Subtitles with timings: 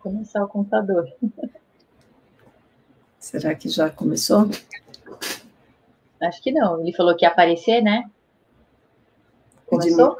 [0.00, 1.08] começar o computador.
[3.18, 4.48] Será que já começou?
[6.20, 6.80] Acho que não.
[6.80, 8.10] Ele falou que ia aparecer, né?
[9.66, 10.16] Começou?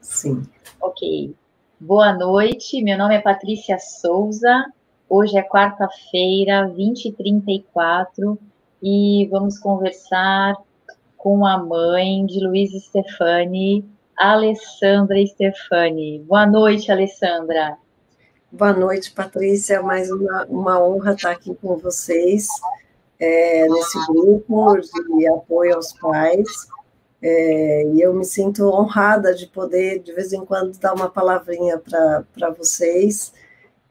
[0.00, 0.42] Sim.
[0.80, 1.34] Ok.
[1.80, 2.82] Boa noite.
[2.82, 4.66] Meu nome é Patrícia Souza.
[5.08, 8.36] Hoje é quarta-feira, 20h34,
[8.82, 10.56] e vamos conversar
[11.16, 16.18] com a mãe de Luiz Stefani, Alessandra Stefani.
[16.26, 17.78] Boa noite, Alessandra.
[18.56, 19.82] Boa noite, Patrícia.
[19.82, 22.48] Mais uma, uma honra estar aqui com vocês
[23.20, 26.48] é, nesse grupo de apoio aos pais.
[27.20, 31.78] É, e eu me sinto honrada de poder, de vez em quando, dar uma palavrinha
[31.78, 33.34] para vocês.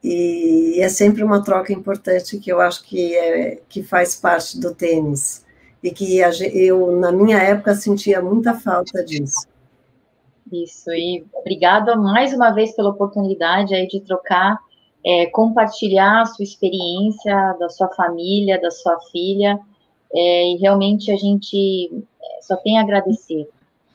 [0.03, 4.73] E é sempre uma troca importante que eu acho que, é, que faz parte do
[4.73, 5.45] tênis.
[5.84, 6.17] E que
[6.55, 9.47] eu, na minha época, sentia muita falta disso.
[10.51, 14.60] Isso, e obrigada mais uma vez pela oportunidade aí de trocar,
[15.04, 19.60] é, compartilhar a sua experiência, da sua família, da sua filha,
[20.13, 23.49] é, e realmente a gente é, só tem a agradecer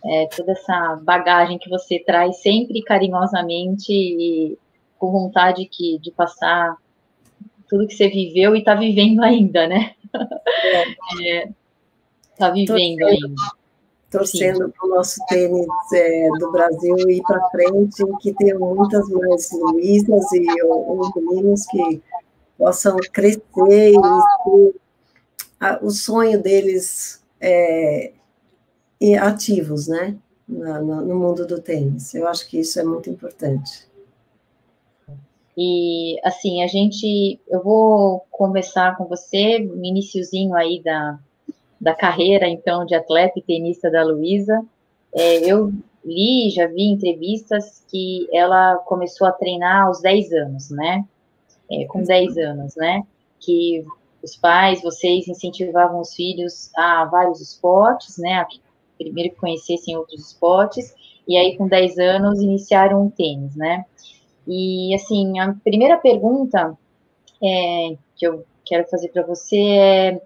[0.04, 4.58] é, toda essa bagagem que você traz sempre carinhosamente e
[4.98, 6.76] com vontade que, de passar
[7.68, 9.94] tudo que você viveu e está vivendo ainda, né?
[11.22, 11.48] É.
[12.32, 13.59] Está vivendo ainda
[14.10, 19.50] torcendo para o nosso tênis é, do Brasil ir para frente, que tenha muitas mais
[19.52, 22.02] Luísas e os meninos que
[22.58, 23.40] possam crescer
[23.92, 24.74] e ter
[25.60, 28.12] a, o sonho deles é,
[29.20, 30.16] ativos, né,
[30.48, 32.12] na, no mundo do tênis.
[32.14, 33.88] Eu acho que isso é muito importante.
[35.56, 41.18] E assim, a gente, eu vou conversar com você no iníciozinho aí da
[41.80, 44.62] da carreira, então, de atleta e tenista da Luísa.
[45.14, 45.72] É, eu
[46.04, 51.04] li, já vi entrevistas que ela começou a treinar aos 10 anos, né?
[51.70, 53.02] É, com 10 anos, né?
[53.38, 53.84] Que
[54.22, 58.46] os pais, vocês incentivavam os filhos a vários esportes, né?
[58.98, 60.94] Primeiro que conhecessem outros esportes,
[61.26, 63.84] e aí com 10 anos iniciaram o tênis, né?
[64.46, 66.76] E assim, a primeira pergunta
[67.42, 70.22] é, que eu quero fazer para você é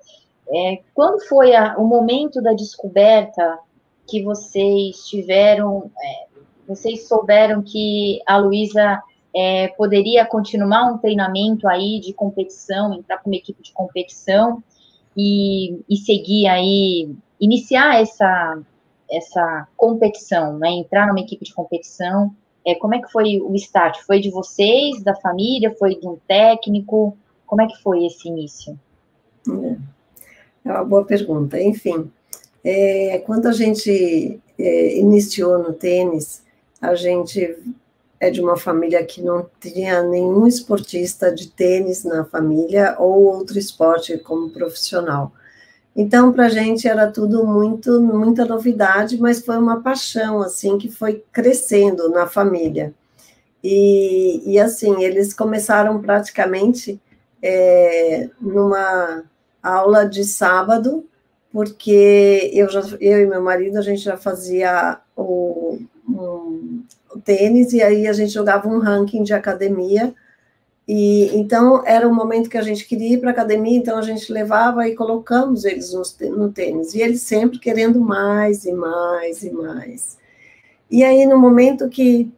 [0.48, 3.58] é, quando foi a, o momento da descoberta
[4.06, 6.26] que vocês tiveram, é,
[6.66, 9.02] vocês souberam que a Luísa
[9.34, 14.62] é, poderia continuar um treinamento aí de competição, entrar para uma equipe de competição
[15.16, 18.58] e, e seguir aí, iniciar essa,
[19.10, 22.34] essa competição, né, entrar numa equipe de competição,
[22.66, 24.00] é, como é que foi o start?
[24.06, 27.16] Foi de vocês, da família, foi de um técnico?
[27.46, 28.78] Como é que foi esse início?
[29.46, 29.93] É.
[30.64, 31.60] É uma boa pergunta.
[31.60, 32.10] Enfim,
[32.64, 36.42] é, quando a gente é, iniciou no tênis,
[36.80, 37.58] a gente
[38.18, 43.58] é de uma família que não tinha nenhum esportista de tênis na família ou outro
[43.58, 45.32] esporte como profissional.
[45.94, 50.90] Então, para a gente era tudo muito, muita novidade, mas foi uma paixão, assim, que
[50.90, 52.92] foi crescendo na família.
[53.62, 57.00] E, e assim, eles começaram praticamente
[57.42, 59.24] é, numa
[59.64, 61.08] aula de sábado,
[61.50, 66.82] porque eu, já, eu e meu marido, a gente já fazia o, um,
[67.14, 70.14] o tênis, e aí a gente jogava um ranking de academia,
[70.86, 74.02] e então era um momento que a gente queria ir para a academia, então a
[74.02, 76.02] gente levava e colocamos eles no,
[76.36, 80.18] no tênis, e eles sempre querendo mais e mais e mais.
[80.90, 82.30] E aí, no momento que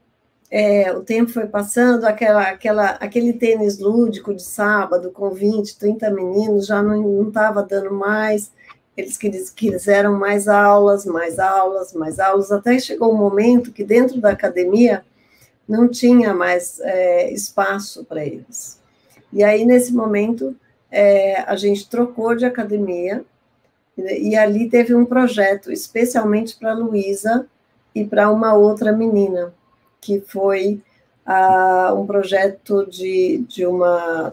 [0.51, 6.11] é, o tempo foi passando, aquela, aquela, aquele tênis lúdico de sábado com 20, 30
[6.11, 8.53] meninos já não estava dando mais,
[8.97, 9.19] eles
[9.51, 15.05] quiseram mais aulas, mais aulas, mais aulas, até chegou um momento que dentro da academia
[15.69, 18.81] não tinha mais é, espaço para eles.
[19.33, 20.57] E aí, nesse momento,
[20.91, 23.25] é, a gente trocou de academia,
[23.99, 27.47] e ali teve um projeto especialmente para Luísa
[27.95, 29.55] e para uma outra menina,
[30.07, 30.81] que foi
[31.27, 34.33] uh, um projeto de, de uma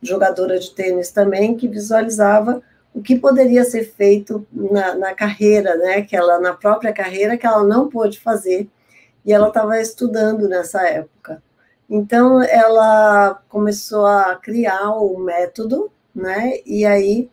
[0.00, 2.62] jogadora de tênis também, que visualizava
[2.94, 7.46] o que poderia ser feito na, na carreira, né, que ela, na própria carreira, que
[7.46, 8.68] ela não pôde fazer,
[9.24, 11.42] e ela estava estudando nessa época.
[11.88, 17.30] Então, ela começou a criar o método, né, e aí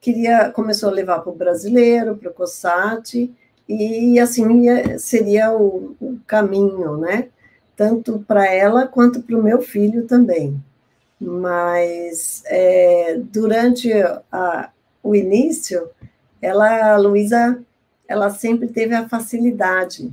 [0.00, 3.32] queria, começou a levar para o brasileiro, para o COSAT,
[3.72, 4.44] e assim
[4.98, 7.28] seria o, o caminho, né?
[7.76, 10.62] Tanto para ela quanto para o meu filho também.
[11.20, 13.92] Mas é, durante
[14.30, 14.70] a,
[15.02, 15.88] o início,
[16.40, 17.62] ela, a Luísa,
[18.08, 20.12] ela sempre teve a facilidade.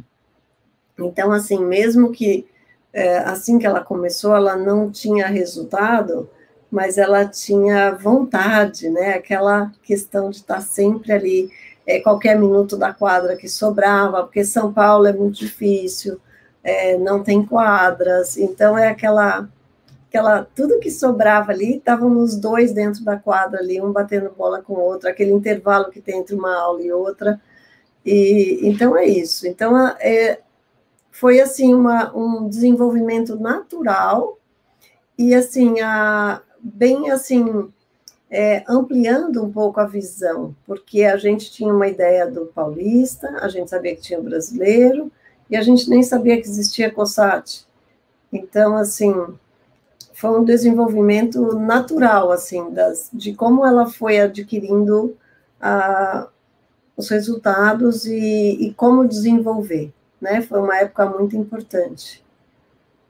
[0.98, 2.48] Então, assim, mesmo que
[2.94, 6.30] é, assim que ela começou, ela não tinha resultado,
[6.72, 9.14] mas ela tinha vontade, né?
[9.14, 11.52] Aquela questão de estar sempre ali,
[11.86, 16.20] é, qualquer minuto da quadra que sobrava, porque São Paulo é muito difícil,
[16.64, 19.50] é, não tem quadras, então é aquela,
[20.08, 24.62] aquela, tudo que sobrava ali, estavam os dois dentro da quadra ali, um batendo bola
[24.62, 27.40] com o outro, aquele intervalo que tem entre uma aula e outra,
[28.06, 29.48] e então é isso.
[29.48, 30.40] Então é,
[31.12, 34.38] foi assim uma, um desenvolvimento natural
[35.18, 37.72] e assim a, bem assim
[38.30, 43.48] é, ampliando um pouco a visão, porque a gente tinha uma ideia do paulista, a
[43.48, 45.12] gente sabia que tinha brasileiro
[45.50, 47.66] e a gente nem sabia que existia COSAT.
[48.32, 49.14] Então assim
[50.14, 55.18] foi um desenvolvimento natural assim das, de como ela foi adquirindo
[55.60, 56.28] a,
[56.96, 59.92] os resultados e, e como desenvolver
[60.22, 60.42] né?
[60.42, 62.24] Foi uma época muito importante,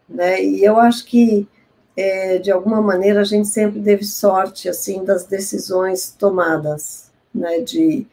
[0.07, 0.44] né?
[0.44, 1.48] E eu acho que
[1.99, 7.59] é, de alguma maneira a gente sempre teve sorte assim das decisões tomadas, né?
[7.59, 8.07] De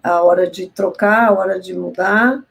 [0.00, 2.44] a hora de trocar, a hora de mudar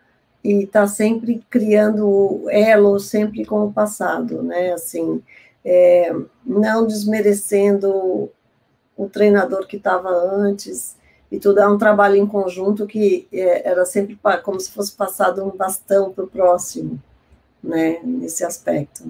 [0.43, 4.73] e tá sempre criando elo sempre com o passado, né?
[4.73, 5.23] Assim,
[5.63, 6.13] é,
[6.45, 8.29] não desmerecendo
[8.97, 10.97] o treinador que estava antes,
[11.31, 15.43] e tudo é um trabalho em conjunto que é, era sempre como se fosse passado
[15.45, 17.01] um bastão para o próximo,
[17.63, 19.09] né, nesse aspecto.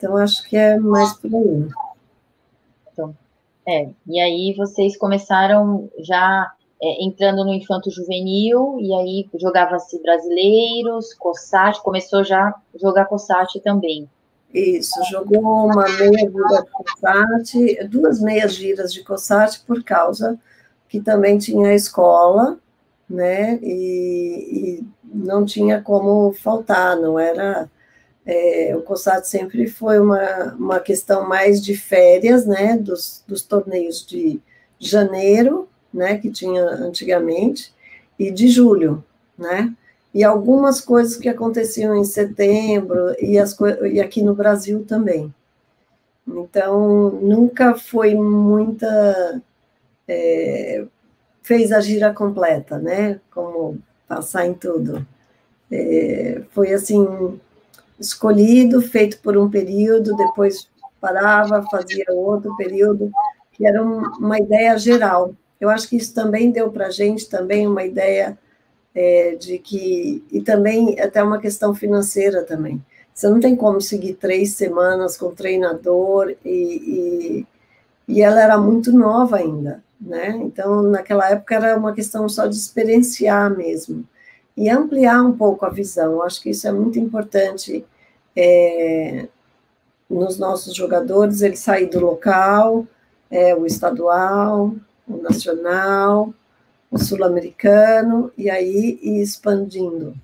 [0.00, 1.68] Então, acho que é mais por aí.
[2.90, 3.14] Então,
[3.68, 6.50] é, e aí vocês começaram já
[6.82, 13.60] é, entrando no infanto juvenil, e aí jogava-se brasileiros, Cossate, começou já a jogar Cossate
[13.60, 14.08] também.
[14.54, 20.38] Isso, jogou uma meia gira de Cossate, duas meias giras de Cossate por causa
[20.88, 22.58] que também tinha escola,
[23.08, 23.58] né?
[23.62, 27.70] E, e não tinha como faltar, não era.
[28.26, 32.76] É, o COSAT sempre foi uma, uma questão mais de férias, né?
[32.76, 34.40] Dos, dos torneios de
[34.78, 36.18] janeiro, né?
[36.18, 37.72] Que tinha antigamente,
[38.18, 39.02] e de julho,
[39.38, 39.74] né?
[40.12, 43.56] E algumas coisas que aconteciam em setembro e, as,
[43.90, 45.32] e aqui no Brasil também.
[46.26, 49.42] Então, nunca foi muita
[50.06, 50.84] é,
[51.42, 53.20] fez a gira completa, né?
[53.30, 55.06] Como passar em tudo.
[55.70, 57.40] É, foi assim
[58.00, 60.68] escolhido, feito por um período, depois
[61.00, 63.12] parava, fazia outro período,
[63.52, 65.34] que era um, uma ideia geral.
[65.60, 68.38] Eu acho que isso também deu para a gente também uma ideia
[68.94, 72.82] é, de que e também até uma questão financeira também.
[73.14, 77.46] Você não tem como seguir três semanas com treinador e, e,
[78.08, 80.30] e ela era muito nova ainda né?
[80.42, 84.04] Então, naquela época era uma questão só de experienciar mesmo
[84.56, 86.22] e ampliar um pouco a visão.
[86.22, 87.84] Acho que isso é muito importante
[88.36, 89.28] é,
[90.08, 92.86] nos nossos jogadores, ele sair do local,
[93.30, 94.74] é, o estadual,
[95.08, 96.34] o nacional,
[96.90, 100.14] o sul-americano, e aí ir expandindo,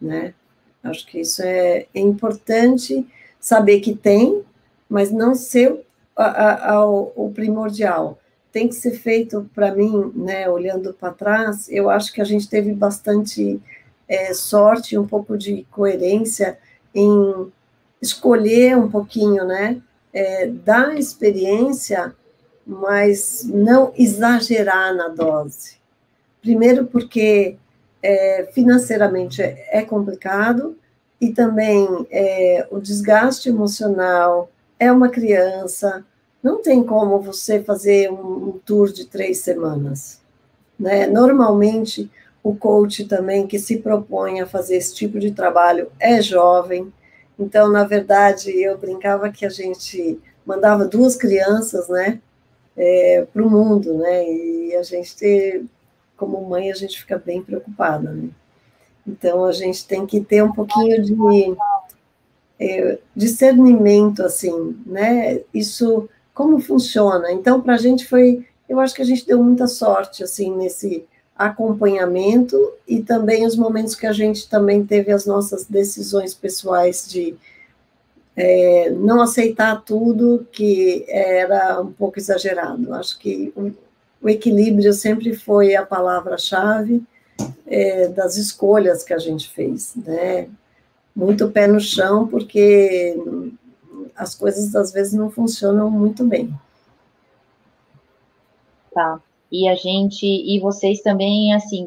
[0.00, 0.34] né?
[0.82, 3.06] Acho que isso é, é importante
[3.40, 4.42] saber que tem,
[4.88, 5.84] mas não ser
[6.16, 8.18] a, a, a, o primordial
[8.52, 12.46] tem que ser feito, para mim, né, olhando para trás, eu acho que a gente
[12.46, 13.58] teve bastante
[14.06, 16.58] é, sorte, um pouco de coerência
[16.94, 17.52] em
[18.00, 19.80] escolher um pouquinho, né,
[20.12, 22.14] é, dar experiência,
[22.66, 25.76] mas não exagerar na dose.
[26.40, 27.56] Primeiro, porque
[28.02, 30.76] é, financeiramente é, é complicado,
[31.20, 36.04] e também é, o desgaste emocional, é uma criança,
[36.42, 40.20] não tem como você fazer um, um tour de três semanas.
[40.76, 41.06] Né?
[41.06, 42.10] Normalmente,
[42.42, 46.92] o coach também que se propõe a fazer esse tipo de trabalho é jovem.
[47.38, 52.20] Então, na verdade, eu brincava que a gente mandava duas crianças, né,
[52.76, 55.64] é, para o mundo, né, e a gente,
[56.16, 58.28] como mãe, a gente fica bem preocupada, né.
[59.06, 61.16] Então, a gente tem que ter um pouquinho de
[62.58, 67.30] é, discernimento, assim, né, isso como funciona.
[67.32, 71.04] Então, para a gente foi, eu acho que a gente deu muita sorte, assim, nesse
[71.36, 77.34] acompanhamento e também os momentos que a gente também teve as nossas decisões pessoais de
[78.36, 82.94] é, não aceitar tudo que era um pouco exagerado.
[82.94, 83.72] Acho que o,
[84.22, 87.02] o equilíbrio sempre foi a palavra-chave
[87.66, 90.48] é, das escolhas que a gente fez, né?
[91.14, 93.16] Muito pé no chão, porque
[94.16, 96.54] as coisas às vezes não funcionam muito bem.
[98.94, 99.20] Tá.
[99.52, 101.86] E a gente, e vocês também, assim,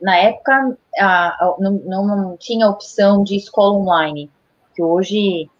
[0.00, 4.30] na época a, a, não, não tinha opção de escola online,
[4.72, 5.50] que hoje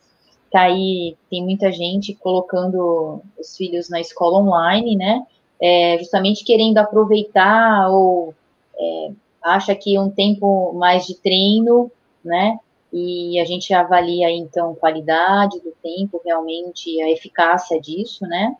[0.49, 5.26] tá aí, tem muita gente colocando os filhos na escola online, né?
[5.61, 8.33] É, justamente querendo aproveitar ou
[8.78, 9.11] é,
[9.42, 11.90] acha que um tempo mais de treino,
[12.25, 12.61] né?
[12.92, 18.54] E a gente avalia então qualidade do tempo, realmente a eficácia disso, né?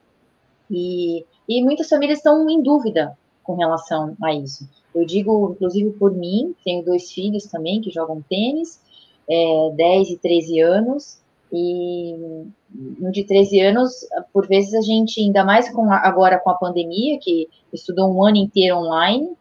[0.71, 4.69] E, e muitas famílias estão em dúvida com relação a isso.
[4.95, 8.81] Eu digo, inclusive por mim, tenho dois filhos também que jogam tênis,
[9.29, 11.21] é, 10 e 13 anos,
[11.53, 16.50] e no de 13 anos, por vezes a gente, ainda mais com a, agora com
[16.50, 19.33] a pandemia, que estudou um ano inteiro online,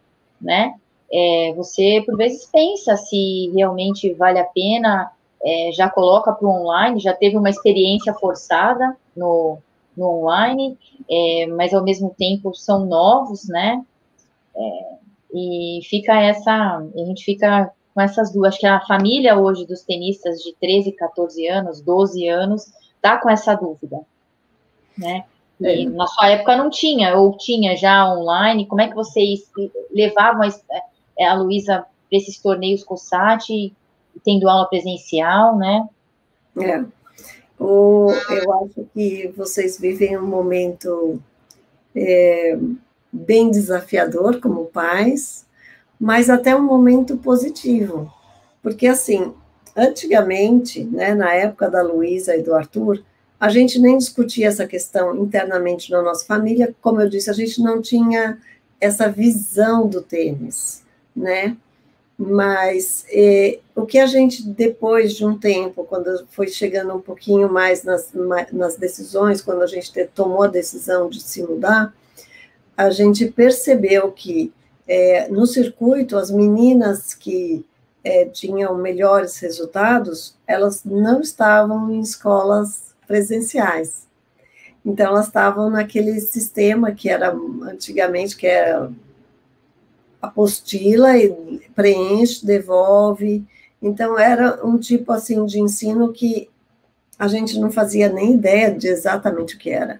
[0.41, 0.73] né?
[1.11, 5.11] É, você por vezes pensa se realmente vale a pena,
[5.43, 9.57] é, já coloca para o online, já teve uma experiência forçada no,
[9.99, 10.77] no online,
[11.09, 13.83] é, mas ao mesmo tempo são novos, né?
[14.55, 14.95] É,
[15.33, 19.81] e fica essa, a gente fica com essas duas, acho que a família hoje dos
[19.81, 23.99] tenistas de 13, 14 anos, 12 anos, tá com essa dúvida,
[24.97, 25.25] né?
[25.59, 25.89] E é.
[25.89, 29.51] na sua época não tinha, ou tinha já online, como é que vocês
[29.91, 30.47] levavam a,
[31.17, 33.73] é, a Luísa para esses torneios COSAT,
[34.23, 35.87] tendo aula presencial, né?
[36.57, 36.98] É.
[37.59, 41.21] O, eu acho que vocês vivem um momento
[41.93, 42.57] é,
[43.11, 45.45] bem desafiador como pais,
[45.99, 48.11] mas até um momento positivo,
[48.63, 49.33] porque assim,
[49.75, 53.03] antigamente, né, na época da Luísa e do Arthur,
[53.39, 57.61] a gente nem discutia essa questão internamente na nossa família, como eu disse, a gente
[57.61, 58.37] não tinha
[58.79, 60.83] essa visão do tênis,
[61.15, 61.55] né?
[62.21, 67.49] Mas eh, o que a gente, depois de um tempo, quando foi chegando um pouquinho
[67.49, 68.11] mais nas,
[68.51, 71.93] nas decisões, quando a gente tomou a decisão de se mudar,
[72.75, 74.51] a gente percebeu que
[74.85, 77.65] é, no circuito as meninas que
[78.03, 84.07] é, tinham melhores resultados, elas não estavam em escolas presenciais.
[84.85, 87.31] Então elas estavam naquele sistema que era
[87.63, 88.91] antigamente que era
[90.21, 91.29] apostila e
[91.75, 93.43] preenche, devolve.
[93.81, 96.49] Então era um tipo assim de ensino que
[97.17, 99.99] a gente não fazia nem ideia de exatamente o que era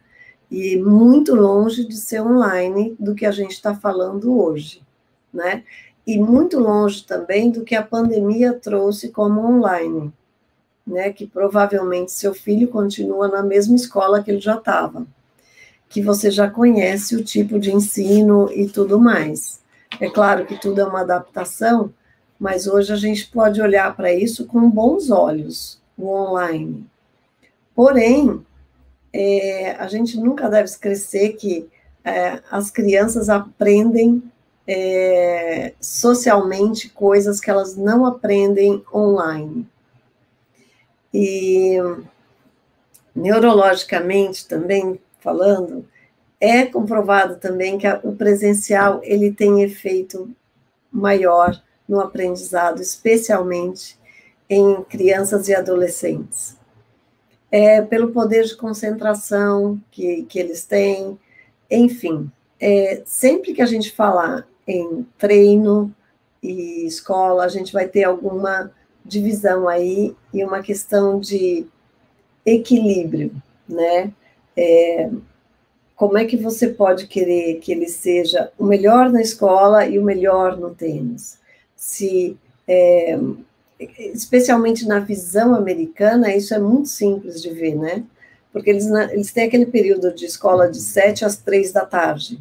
[0.52, 4.82] e muito longe de ser online do que a gente está falando hoje,
[5.34, 5.64] né?
[6.08, 10.12] E muito longe também do que a pandemia trouxe como online,
[10.86, 11.14] né?
[11.14, 15.06] Que provavelmente seu filho continua na mesma escola que ele já estava,
[15.88, 19.59] que você já conhece o tipo de ensino e tudo mais.
[20.00, 21.94] É claro que tudo é uma adaptação,
[22.40, 26.86] mas hoje a gente pode olhar para isso com bons olhos, o online.
[27.76, 28.46] Porém,
[29.14, 31.70] é, a gente nunca deve esquecer que
[32.04, 34.24] é, as crianças aprendem
[34.68, 39.68] é, socialmente coisas que elas não aprendem online.
[41.14, 41.78] E
[43.16, 45.86] neurologicamente também falando,
[46.40, 50.30] é comprovado também que o presencial ele tem efeito
[50.92, 53.98] maior no aprendizado, especialmente
[54.50, 56.60] em crianças e adolescentes
[57.52, 61.18] é, pelo poder de concentração que, que eles têm,
[61.70, 62.32] enfim.
[62.60, 65.94] É, sempre que a gente falar em treino
[66.44, 68.72] e escola, a gente vai ter alguma
[69.04, 71.66] divisão aí e uma questão de
[72.46, 73.32] equilíbrio,
[73.68, 74.14] né?
[74.56, 75.10] É,
[76.00, 80.02] como é que você pode querer que ele seja o melhor na escola e o
[80.02, 81.38] melhor no tênis?
[81.76, 83.20] Se é,
[84.14, 88.06] especialmente na visão americana, isso é muito simples de ver, né?
[88.54, 92.40] Porque eles, eles têm aquele período de escola de sete às três da tarde.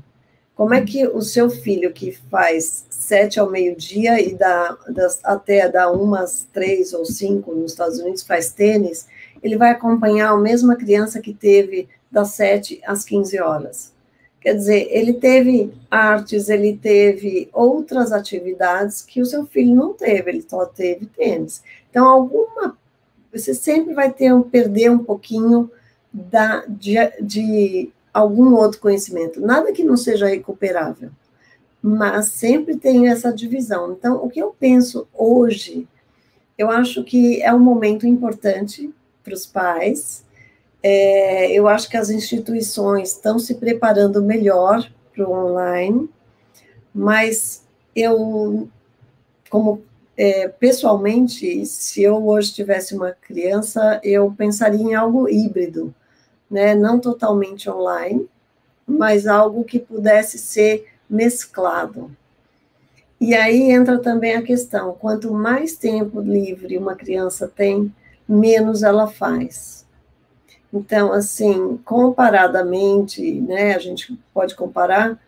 [0.54, 5.68] Como é que o seu filho, que faz sete ao meio-dia e dá, das, até
[5.68, 9.08] dá umas três ou cinco nos Estados Unidos, faz tênis,
[9.42, 13.92] ele vai acompanhar a mesma criança que teve das sete às quinze horas?
[14.40, 20.30] Quer dizer, ele teve artes, ele teve outras atividades que o seu filho não teve,
[20.30, 21.62] ele só teve tênis.
[21.90, 22.76] Então, alguma.
[23.32, 25.70] Você sempre vai ter um, perder um pouquinho
[26.12, 29.40] da, de, de algum outro conhecimento.
[29.40, 31.10] Nada que não seja recuperável,
[31.82, 33.92] mas sempre tem essa divisão.
[33.92, 35.86] Então, o que eu penso hoje,
[36.56, 38.90] eu acho que é um momento importante
[39.22, 40.24] para os pais
[40.82, 46.08] é, eu acho que as instituições estão se preparando melhor para o online,
[46.94, 48.68] mas eu,
[49.50, 49.82] como
[50.16, 55.94] é, pessoalmente, se eu hoje tivesse uma criança, eu pensaria em algo híbrido,
[56.50, 56.75] né?
[56.75, 58.28] não totalmente online,
[58.87, 62.11] mas algo que pudesse ser mesclado.
[63.20, 67.92] E aí entra também a questão: quanto mais tempo livre uma criança tem,
[68.28, 69.77] menos ela faz.
[70.72, 75.18] Então, assim, comparadamente, né, a gente pode comparar,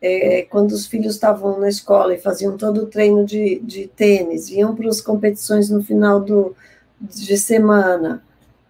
[0.00, 4.48] é, quando os filhos estavam na escola e faziam todo o treino de, de tênis,
[4.50, 6.54] iam para as competições no final do,
[7.00, 8.22] de semana,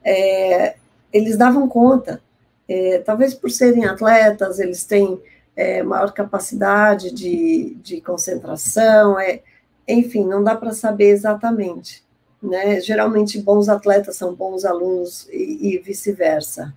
[0.04, 0.76] é,
[1.12, 2.20] eles davam conta.
[2.68, 5.18] É, talvez por serem atletas, eles têm
[5.56, 9.40] é, maior capacidade de, de concentração, é,
[9.86, 12.04] enfim, não dá para saber exatamente.
[12.42, 12.80] Né?
[12.80, 16.72] Geralmente, bons atletas são bons alunos e, e vice-versa,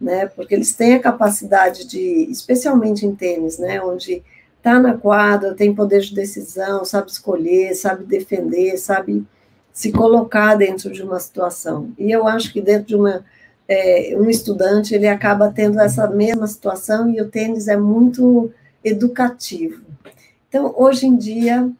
[0.00, 0.26] né?
[0.26, 3.82] Porque eles têm a capacidade de, especialmente em tênis, né?
[3.82, 4.22] Onde
[4.56, 9.26] está na quadra, tem poder de decisão, sabe escolher, sabe defender, sabe
[9.72, 11.92] se colocar dentro de uma situação.
[11.98, 13.24] E eu acho que dentro de uma
[13.68, 18.52] é, um estudante ele acaba tendo essa mesma situação e o tênis é muito
[18.84, 19.82] educativo.
[20.48, 21.70] Então, hoje em dia,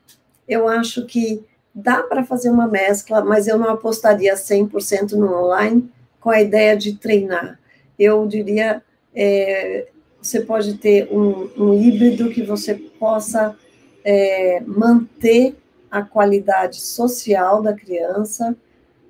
[0.48, 5.90] eu acho que dá para fazer uma mescla, mas eu não apostaria 100% no online
[6.20, 7.58] com a ideia de treinar.
[7.98, 8.82] Eu diria,
[9.14, 9.88] é,
[10.20, 13.56] você pode ter um, um, híbrido que você possa
[14.04, 15.56] é, manter
[15.90, 18.56] a qualidade social da criança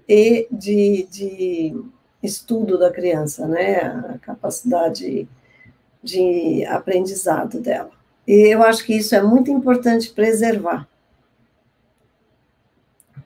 [0.09, 1.83] e de, de
[2.23, 3.79] estudo da criança, né?
[3.79, 5.29] A capacidade
[6.03, 7.91] de aprendizado dela.
[8.27, 10.89] E eu acho que isso é muito importante preservar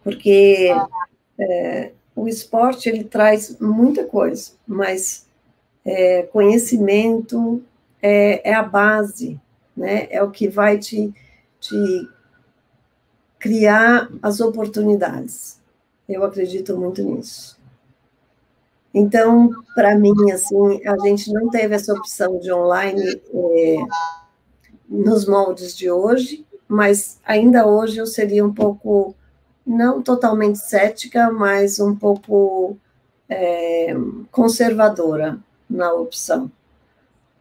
[0.06, 0.70] porque
[1.36, 5.26] é, o esporte ele traz muita coisa, mas
[5.84, 7.60] é, conhecimento
[8.00, 9.40] é, é, a base,
[9.76, 10.06] né?
[10.08, 11.12] É o que vai te,
[11.58, 12.08] te
[13.36, 15.60] criar as oportunidades.
[16.08, 17.58] Eu acredito muito nisso.
[18.94, 23.76] Então, para mim, assim, a gente não teve essa opção de online é,
[24.88, 29.12] nos moldes de hoje, mas ainda hoje eu seria um pouco
[29.66, 32.76] não totalmente cética, mas um pouco
[33.28, 33.94] é,
[34.30, 36.50] conservadora na opção,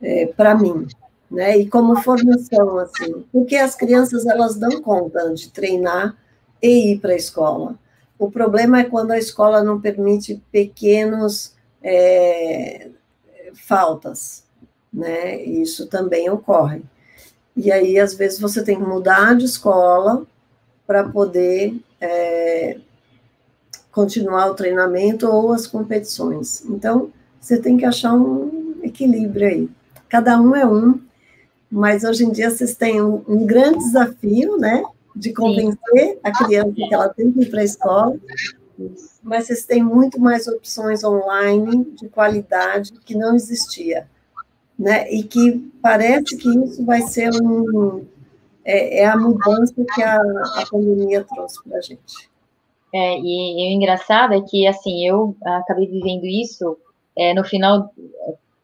[0.02, 0.88] é, para mim,
[1.30, 1.58] né?
[1.58, 6.18] E como formação, assim, porque as crianças elas dão conta de treinar
[6.62, 7.76] e ir para a escola.
[8.18, 12.90] O problema é quando a escola não permite pequenos é,
[13.54, 14.44] faltas,
[14.92, 15.44] né?
[15.44, 16.82] Isso também ocorre.
[17.56, 20.26] E aí, às vezes, você tem que mudar de escola
[20.88, 22.78] para poder é,
[23.92, 26.64] continuar o treinamento ou as competições.
[26.66, 29.70] Então, você tem que achar um equilíbrio aí.
[30.10, 31.00] Cada um é um,
[31.72, 34.84] mas hoje em dia vocês têm um, um grande desafio, né?
[35.16, 36.20] De convencer Sim.
[36.24, 38.18] a criança que ela tem que ir para a escola,
[39.24, 44.08] mas vocês têm muito mais opções online de qualidade que não existia,
[44.78, 45.10] né?
[45.12, 48.06] E que parece que isso vai ser um,
[48.66, 52.30] é, é a mudança que a, a pandemia trouxe para a gente.
[52.94, 56.78] É, e, e, o engraçado é que, assim, eu acabei vivendo isso
[57.16, 57.92] é, no final,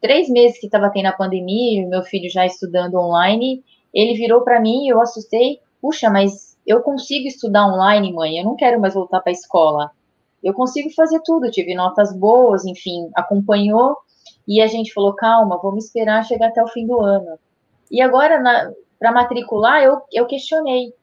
[0.00, 3.62] três meses que estava tendo a pandemia, meu filho já estudando online,
[3.94, 8.44] ele virou para mim e eu assustei, puxa, mas eu consigo estudar online, mãe, eu
[8.44, 9.90] não quero mais voltar para a escola.
[10.42, 13.96] Eu consigo fazer tudo, tive notas boas, enfim, acompanhou,
[14.46, 17.38] e a gente falou, calma, vamos esperar chegar até o fim do ano.
[17.90, 20.94] E agora, na, para matricular, eu, eu questionei.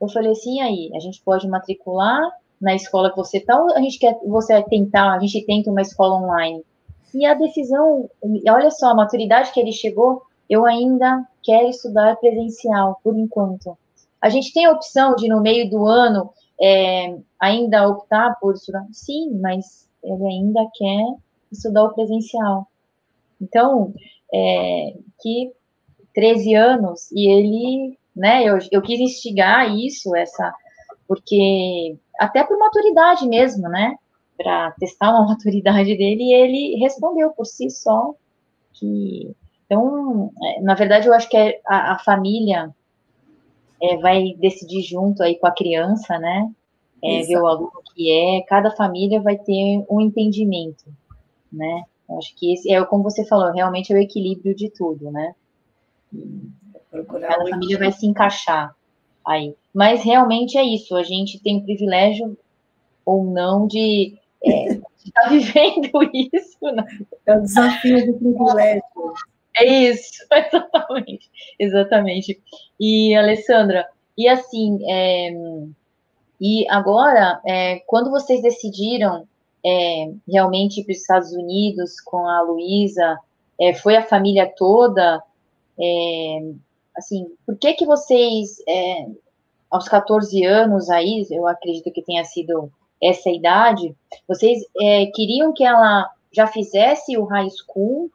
[0.00, 2.22] Eu falei assim, aí, a gente pode matricular
[2.60, 5.82] na escola que você está, ou a gente quer, você tentar, a gente tenta uma
[5.82, 6.64] escola online.
[7.12, 8.08] E a decisão,
[8.48, 13.76] olha só, a maturidade que ele chegou, eu ainda quero estudar presencial, por enquanto.
[14.22, 18.86] A gente tem a opção de, no meio do ano, é, ainda optar por estudar?
[18.92, 21.16] Sim, mas ele ainda quer
[21.50, 22.68] estudar o presencial.
[23.40, 23.92] Então,
[24.32, 25.52] é, que
[26.18, 30.52] 13 anos, e ele, né, eu, eu quis instigar isso, essa,
[31.06, 33.94] porque, até por maturidade mesmo, né,
[34.36, 38.14] para testar uma maturidade dele, e ele respondeu por si só
[38.72, 39.32] que,
[39.64, 42.74] então, é, na verdade, eu acho que é a, a família
[43.80, 46.50] é, vai decidir junto aí com a criança, né,
[47.00, 50.84] é, ver o aluno que é, cada família vai ter um entendimento,
[51.52, 55.12] né, eu acho que esse é, como você falou, realmente é o equilíbrio de tudo,
[55.12, 55.32] né,
[56.90, 58.74] Procurar Cada família vai se encaixar
[59.26, 59.54] aí.
[59.74, 62.36] Mas realmente é isso, a gente tem o privilégio
[63.04, 64.72] ou não de é,
[65.04, 65.90] estar tá vivendo
[66.32, 66.58] isso.
[66.62, 66.84] Né?
[67.26, 68.82] É o desafio do privilégio.
[69.56, 71.30] É isso, exatamente.
[71.58, 72.40] Exatamente.
[72.80, 75.32] E, Alessandra, e assim, é,
[76.40, 79.26] e agora, é, quando vocês decidiram
[79.64, 83.18] é, realmente ir para os Estados Unidos com a Luísa,
[83.60, 85.22] é, foi a família toda?
[85.80, 86.52] É,
[86.96, 89.06] assim, por que que vocês, é,
[89.70, 92.70] aos 14 anos aí, eu acredito que tenha sido
[93.02, 93.94] essa idade,
[94.26, 98.10] vocês é, queriam que ela já fizesse o high school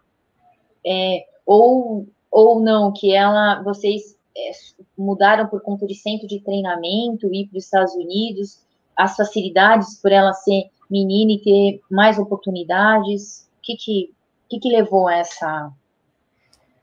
[0.85, 4.51] é, ou ou não que ela vocês é,
[4.97, 8.59] mudaram por conta de centro de treinamento ir para os Estados Unidos
[8.95, 13.49] as facilidades por ela ser menina e ter mais oportunidades?
[13.57, 14.13] O que que,
[14.49, 15.71] que, que levou a essa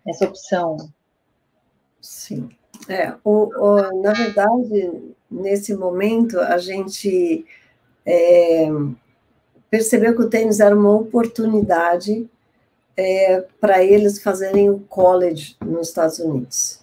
[0.07, 0.77] essa opção
[2.01, 2.49] sim
[2.89, 4.91] é, o, o, na verdade,
[5.31, 7.45] nesse momento, a gente
[8.07, 8.69] é,
[9.71, 12.29] percebeu que o tênis era uma oportunidade
[12.97, 16.81] é, para eles fazerem o college nos Estados Unidos.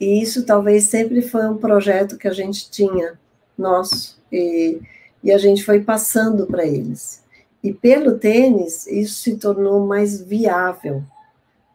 [0.00, 3.18] E isso talvez sempre foi um projeto que a gente tinha,
[3.56, 4.80] nosso, e,
[5.22, 7.24] e a gente foi passando para eles.
[7.62, 11.02] E pelo tênis, isso se tornou mais viável,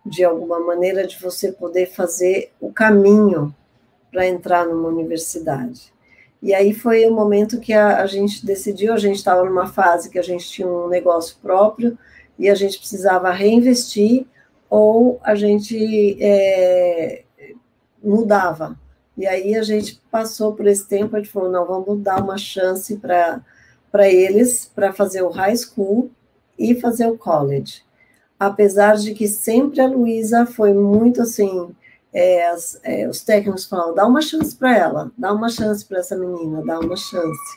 [0.05, 3.53] de alguma maneira, de você poder fazer o caminho
[4.11, 5.91] para entrar numa universidade.
[6.41, 10.09] E aí foi o momento que a, a gente decidiu, a gente estava numa fase
[10.09, 11.97] que a gente tinha um negócio próprio
[12.37, 14.25] e a gente precisava reinvestir
[14.67, 17.23] ou a gente é,
[18.03, 18.79] mudava.
[19.15, 22.37] E aí a gente passou por esse tempo, a gente falou, não, vamos dar uma
[22.37, 23.43] chance para
[24.09, 26.09] eles, para fazer o high school
[26.57, 27.83] e fazer o college.
[28.41, 31.75] Apesar de que sempre a Luísa foi muito assim,
[32.11, 35.99] é, as, é, os técnicos falam, dá uma chance para ela, dá uma chance para
[35.99, 37.55] essa menina, dá uma chance.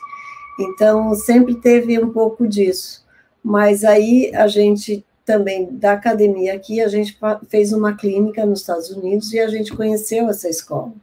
[0.59, 3.03] Então, sempre teve um pouco disso.
[3.43, 7.17] Mas aí a gente também, da academia aqui, a gente
[7.49, 10.93] fez uma clínica nos Estados Unidos e a gente conheceu essa escola.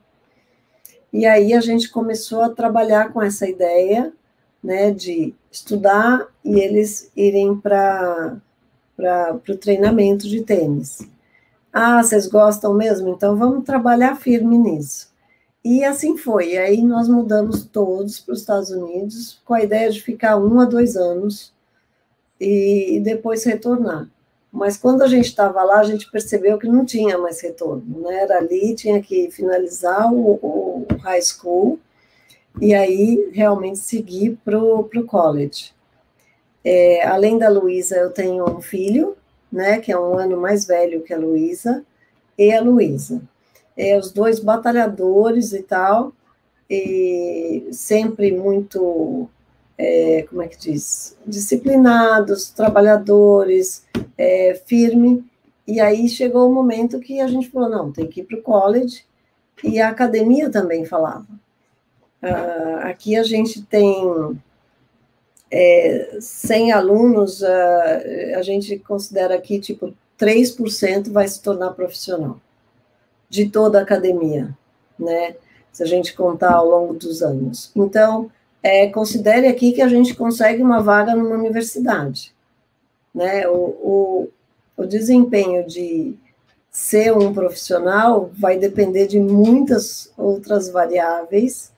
[1.13, 4.13] E aí a gente começou a trabalhar com essa ideia,
[4.63, 8.37] né, de estudar e eles irem para
[9.49, 11.07] o treinamento de tênis.
[11.73, 13.09] Ah, vocês gostam mesmo?
[13.09, 15.11] Então vamos trabalhar firme nisso.
[15.65, 16.53] E assim foi.
[16.53, 20.61] E aí nós mudamos todos para os Estados Unidos com a ideia de ficar um
[20.61, 21.53] a dois anos
[22.41, 24.09] e, depois retornar.
[24.51, 28.03] Mas quando a gente estava lá, a gente percebeu que não tinha mais retorno.
[28.03, 28.23] Né?
[28.23, 31.79] Era ali, tinha que finalizar o, o high school
[32.61, 35.73] e aí realmente seguir para o college.
[36.65, 39.17] É, além da Luísa, eu tenho um filho,
[39.51, 41.85] né, que é um ano mais velho que a Luísa,
[42.39, 43.21] e a Luísa.
[43.77, 46.13] É, os dois batalhadores e tal,
[46.69, 49.29] e sempre muito,
[49.77, 53.85] é, como é que diz, disciplinados, trabalhadores,
[54.17, 55.25] é, firme,
[55.67, 58.43] e aí chegou o momento que a gente falou, não, tem que ir para o
[58.43, 59.05] college,
[59.63, 61.27] e a academia também falava.
[62.23, 64.41] Ah, aqui a gente tem
[65.53, 68.03] é, 100 alunos, a,
[68.39, 72.41] a gente considera que, tipo, 3% vai se tornar profissional
[73.29, 74.57] de toda a academia,
[74.99, 75.37] né?
[75.71, 77.71] Se a gente contar ao longo dos anos.
[77.77, 78.31] Então,
[78.63, 82.35] é, considere aqui que a gente consegue uma vaga numa universidade,
[83.15, 83.47] né?
[83.49, 84.29] O, o,
[84.77, 86.15] o desempenho de
[86.71, 91.72] ser um profissional vai depender de muitas outras variáveis,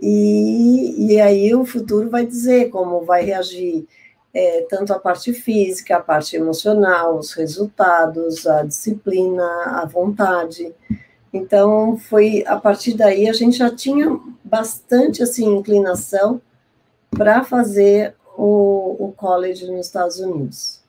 [0.00, 3.86] e, e aí o futuro vai dizer como vai reagir
[4.34, 10.74] é, tanto a parte física, a parte emocional, os resultados, a disciplina, a vontade.
[11.32, 16.40] Então, foi a partir daí a gente já tinha bastante assim inclinação
[17.10, 20.82] para fazer o, o college nos Estados Unidos.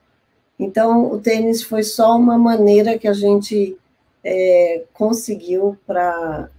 [0.60, 3.78] Então, o tênis foi só uma maneira que a gente
[4.24, 6.50] é, conseguiu para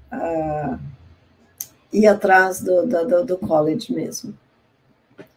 [1.93, 4.35] ir atrás do, do, do college mesmo.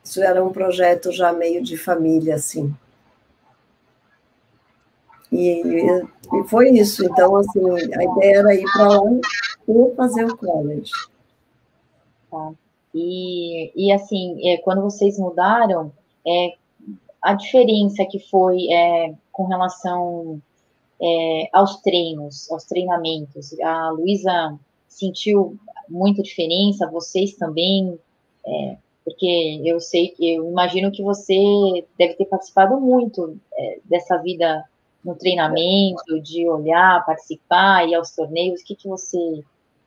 [0.04, 2.74] Isso era um projeto já meio de família, assim.
[5.32, 7.06] E, e foi isso.
[7.06, 9.12] Então, assim, a ideia era ir para lá
[9.68, 10.92] e fazer o college.
[12.30, 12.52] Tá.
[12.94, 15.94] E, e assim, é, quando vocês mudaram,
[16.28, 16.56] é,
[17.22, 20.42] a diferença que foi é, com relação
[21.02, 25.58] é, aos treinos, aos treinamentos, a Luísa sentiu
[25.92, 28.00] muita diferença, vocês também,
[28.46, 31.36] é, porque eu sei que, eu imagino que você
[31.98, 34.64] deve ter participado muito é, dessa vida
[35.04, 39.44] no treinamento, de olhar, participar, ir aos torneios, o que que você,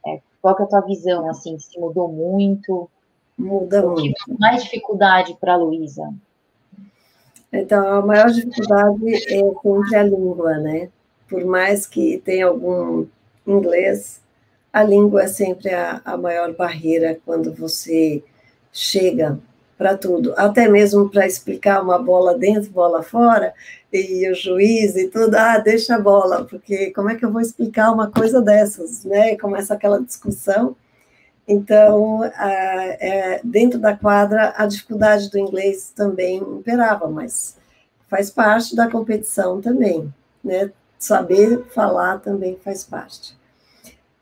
[0.06, 2.90] é, qual que é a tua visão, assim, se mudou muito?
[3.36, 4.14] Muda muito.
[4.38, 6.12] mais dificuldade para a Luísa?
[7.52, 10.88] Então, a maior dificuldade é sempre a língua, né?
[11.28, 13.06] Por mais que tenha algum
[13.46, 14.20] inglês,
[14.74, 18.24] a língua é sempre a, a maior barreira quando você
[18.72, 19.38] chega
[19.78, 23.54] para tudo, até mesmo para explicar uma bola dentro, bola fora,
[23.92, 27.40] e o juiz e tudo, ah, deixa a bola, porque como é que eu vou
[27.40, 29.36] explicar uma coisa dessas, né?
[29.36, 30.74] Começa aquela discussão.
[31.46, 32.52] Então, a,
[32.98, 37.56] é, dentro da quadra, a dificuldade do inglês também imperava, mas
[38.08, 40.72] faz parte da competição também, né?
[40.98, 43.36] Saber falar também faz parte.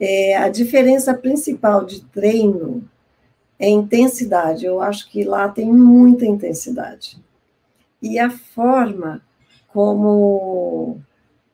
[0.05, 2.83] É, a diferença principal de treino
[3.57, 4.67] é intensidade.
[4.67, 7.23] Eu acho que lá tem muita intensidade.
[8.03, 9.23] E a forma
[9.69, 10.99] como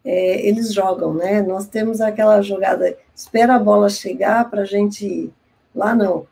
[0.03, 1.43] é, eles jogam, né?
[1.43, 5.35] Nós temos aquela jogada, espera a bola chegar para a gente ir.
[5.75, 6.27] Lá não.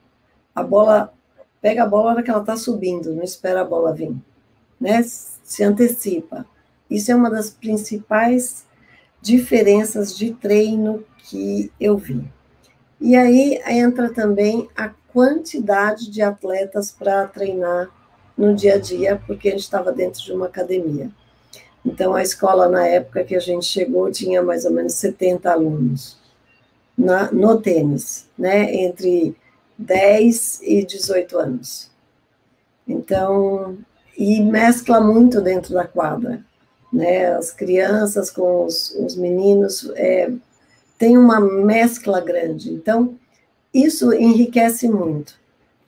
[0.54, 1.12] A bola,
[1.60, 4.16] pega a bola na hora que ela está subindo, não espera a bola vir.
[4.80, 5.02] Né?
[5.02, 6.46] Se antecipa.
[6.90, 8.64] Isso é uma das principais
[9.20, 12.24] diferenças de treino que eu vi.
[13.00, 17.90] E aí entra também a quantidade de atletas para treinar
[18.36, 21.10] no dia a dia, porque a gente estava dentro de uma academia.
[21.84, 26.18] Então, a escola, na época que a gente chegou, tinha mais ou menos 70 alunos
[26.98, 29.36] na, no tênis, né, entre
[29.78, 31.90] 10 e 18 anos.
[32.88, 33.78] Então,
[34.16, 36.42] e mescla muito dentro da quadra,
[36.92, 40.32] né, as crianças com os, os meninos, é,
[40.98, 42.72] tem uma mescla grande.
[42.72, 43.18] Então,
[43.72, 45.34] isso enriquece muito.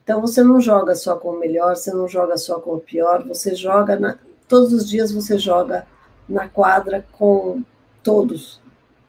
[0.03, 3.27] Então, você não joga só com o melhor, você não joga só com o pior,
[3.27, 4.17] você joga, na,
[4.47, 5.85] todos os dias você joga
[6.27, 7.63] na quadra com
[8.03, 8.59] todos.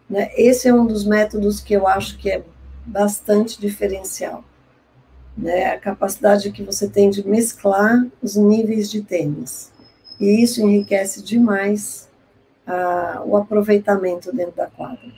[0.09, 0.31] Né?
[0.37, 2.43] Esse é um dos métodos que eu acho que é
[2.85, 4.45] bastante diferencial.
[5.37, 5.67] Né?
[5.67, 9.73] A capacidade que você tem de mesclar os níveis de tênis.
[10.19, 12.09] E isso enriquece demais
[12.67, 15.11] ah, o aproveitamento dentro da quadra.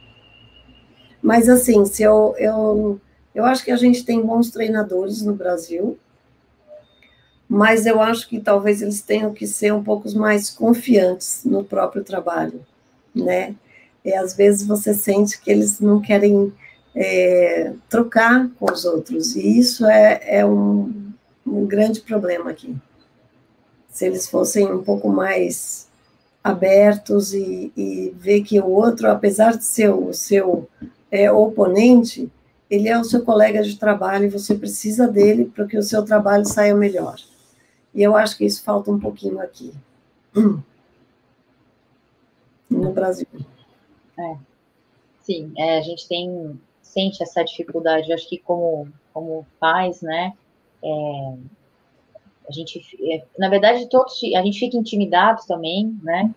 [1.22, 3.00] Mas, assim, se eu, eu,
[3.34, 5.96] eu acho que a gente tem bons treinadores no Brasil,
[7.48, 12.02] mas eu acho que talvez eles tenham que ser um pouco mais confiantes no próprio
[12.02, 12.64] trabalho,
[13.14, 13.54] né?
[14.04, 16.52] E às vezes você sente que eles não querem
[16.94, 21.12] é, trocar com os outros, e isso é, é um,
[21.46, 22.74] um grande problema aqui.
[23.90, 25.86] Se eles fossem um pouco mais
[26.42, 30.68] abertos e, e ver que o outro, apesar de ser o seu
[31.12, 32.32] é, oponente,
[32.70, 36.02] ele é o seu colega de trabalho e você precisa dele para que o seu
[36.02, 37.16] trabalho saia melhor.
[37.94, 39.74] E eu acho que isso falta um pouquinho aqui,
[42.70, 43.26] no Brasil.
[44.18, 44.36] É.
[45.20, 48.08] Sim, é, a gente tem sente essa dificuldade.
[48.08, 50.32] Eu acho que como como pais, né,
[50.82, 51.36] é,
[52.48, 52.80] a gente,
[53.12, 56.34] é, na verdade, todos a gente fica intimidado também, né,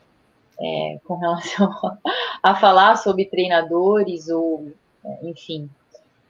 [0.60, 1.72] é, com relação
[2.46, 4.72] a falar sobre treinadores ou,
[5.24, 5.68] enfim,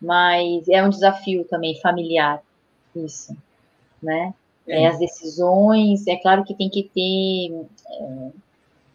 [0.02, 2.42] mas é um desafio também familiar
[2.96, 3.36] isso,
[4.02, 4.34] né?
[4.66, 8.30] É, as decisões, é claro que tem que ter, é,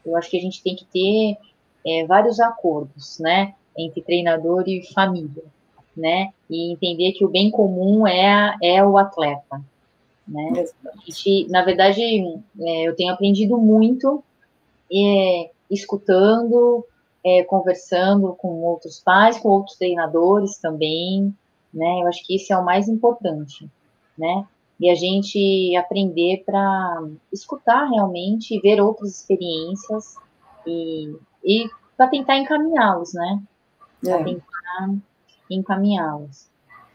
[0.07, 1.37] eu acho que a gente tem que ter
[1.87, 5.45] é, vários acordos, né, entre treinador e família,
[5.95, 9.63] né, e entender que o bem comum é, é o atleta,
[10.27, 10.65] né.
[10.87, 14.25] A gente, na verdade, é, eu tenho aprendido muito
[14.91, 16.85] é, escutando,
[17.25, 21.35] é, conversando com outros pais, com outros treinadores também,
[21.73, 22.01] né?
[22.01, 23.69] Eu acho que isso é o mais importante,
[24.17, 24.47] né?
[24.79, 30.15] E a gente aprender para escutar realmente, ver outras experiências
[30.67, 33.43] e, e para tentar encaminhá-los, né?
[34.03, 34.25] Para é.
[34.25, 34.95] tentar
[35.51, 36.49] encaminhá-los.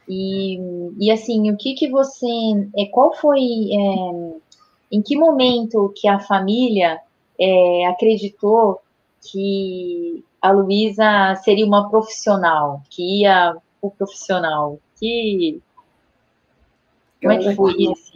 [0.08, 0.58] E,
[1.00, 2.28] e assim, o que que você,
[2.76, 4.36] é, qual foi, é,
[4.92, 7.00] em que momento que a família
[7.40, 8.82] é, acreditou
[9.32, 14.80] que a Luísa seria uma profissional, que ia o profissional.
[15.00, 15.62] Que
[17.22, 18.14] como é que foi isso?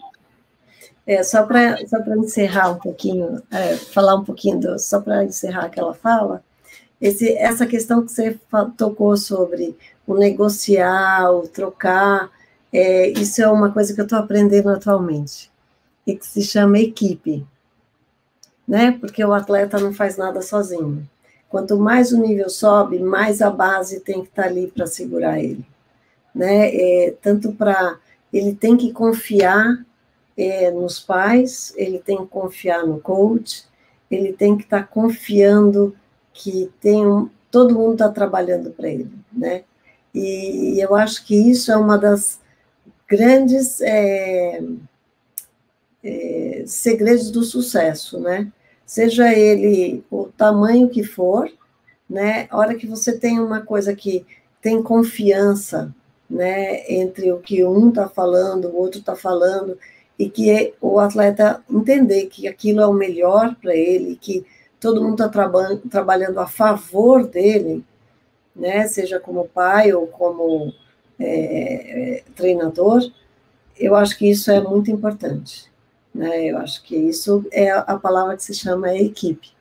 [1.08, 5.66] É, só para só encerrar um pouquinho, é, falar um pouquinho, do, só para encerrar
[5.66, 6.44] aquela fala,
[7.02, 8.40] esse, essa questão que você
[8.78, 12.30] tocou sobre o negociar, o trocar,
[12.72, 15.50] é, isso é uma coisa que eu estou aprendendo atualmente,
[16.06, 17.44] e que se chama equipe
[18.70, 18.92] né?
[18.92, 21.10] Porque o atleta não faz nada sozinho.
[21.50, 25.40] Quanto mais o nível sobe, mais a base tem que estar tá ali para segurar
[25.40, 25.66] ele,
[26.34, 26.70] né?
[26.76, 27.98] É, tanto para
[28.32, 29.84] ele tem que confiar
[30.38, 33.66] é, nos pais, ele tem que confiar no coach,
[34.12, 35.96] ele tem que estar tá confiando
[36.32, 39.64] que tem um, todo mundo está trabalhando para ele, né?
[40.14, 42.40] E eu acho que isso é uma das
[43.08, 44.62] grandes é,
[46.04, 48.52] é, segredos do sucesso, né?
[48.90, 51.48] Seja ele o tamanho que for,
[52.10, 52.48] né?
[52.50, 54.26] A hora que você tem uma coisa que
[54.60, 55.94] tem confiança,
[56.28, 59.78] né, entre o que um está falando, o outro está falando,
[60.18, 64.44] e que é o atleta entender que aquilo é o melhor para ele, que
[64.80, 67.86] todo mundo está traba trabalhando a favor dele,
[68.56, 70.74] né, seja como pai ou como
[71.20, 73.08] é, treinador,
[73.78, 75.69] eu acho que isso é muito importante.
[76.20, 76.48] Né?
[76.48, 79.54] Eu acho que isso é a palavra que se chama equipe,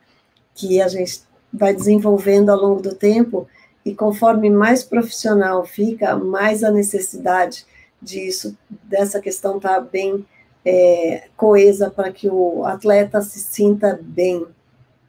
[0.57, 3.47] que a gente vai desenvolvendo ao longo do tempo
[3.85, 7.65] e conforme mais profissional fica, mais a necessidade
[8.03, 10.27] disso, dessa questão estar tá bem
[10.65, 14.45] é, coesa para que o atleta se sinta bem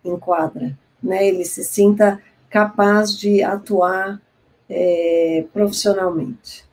[0.06, 1.28] em quadra, né?
[1.28, 4.22] Ele se sinta capaz de atuar
[4.70, 6.64] é, profissionalmente,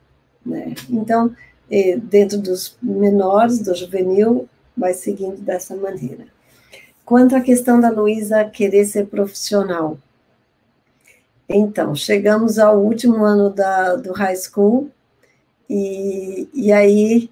[0.45, 0.75] né?
[0.87, 1.35] Então,
[1.69, 6.25] é, dentro dos menores, do juvenil, vai seguindo dessa maneira.
[7.03, 9.97] Quanto à questão da Luísa querer ser profissional,
[11.49, 14.91] então, chegamos ao último ano da, do high school,
[15.69, 17.29] e, e aí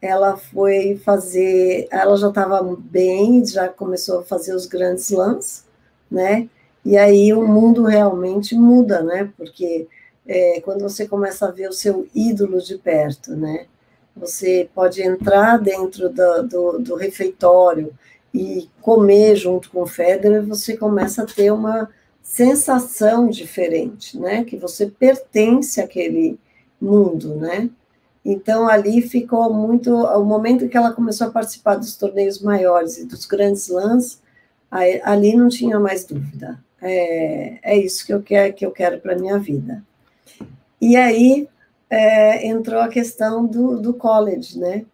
[0.00, 5.64] ela foi fazer, ela já estava bem, já começou a fazer os grandes slams,
[6.10, 6.48] né?
[6.84, 9.32] E aí o mundo realmente muda, né?
[9.36, 9.88] Porque
[10.26, 13.66] é, quando você começa a ver o seu ídolo de perto, né?
[14.16, 17.92] Você pode entrar dentro do, do, do refeitório
[18.32, 21.88] e comer junto com o Federer, você começa a ter uma
[22.20, 24.44] sensação diferente, né?
[24.44, 26.38] Que você pertence àquele
[26.80, 27.70] mundo, né?
[28.24, 33.04] Então ali ficou muito o momento que ela começou a participar dos torneios maiores e
[33.04, 34.20] dos grandes lãs,
[35.02, 36.58] ali não tinha mais dúvida.
[36.80, 39.84] É, é isso que eu quero que eu quero para minha vida.
[40.80, 41.48] E aí
[41.94, 44.84] é, entrou a questão do, do college, né?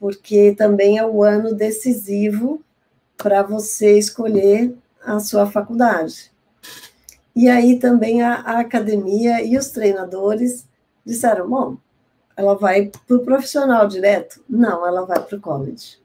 [0.00, 2.60] Porque também é o ano decisivo
[3.16, 6.32] para você escolher a sua faculdade.
[7.36, 10.66] E aí também a, a academia e os treinadores
[11.06, 11.76] disseram: bom,
[12.36, 14.42] ela vai para o profissional direto?
[14.48, 16.00] Não, ela vai para o college.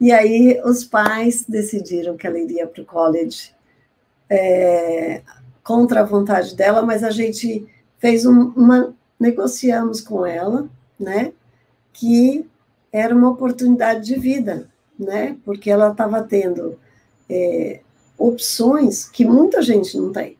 [0.00, 3.54] E aí os pais decidiram que ela iria para o college
[4.30, 5.20] é,
[5.62, 7.66] contra a vontade dela, mas a gente
[7.98, 10.66] fez um, uma negociamos com ela,
[10.98, 11.32] né,
[11.92, 12.48] que
[12.90, 14.66] era uma oportunidade de vida,
[14.98, 16.78] né, porque ela estava tendo
[17.28, 17.80] é,
[18.16, 20.36] opções que muita gente não tem.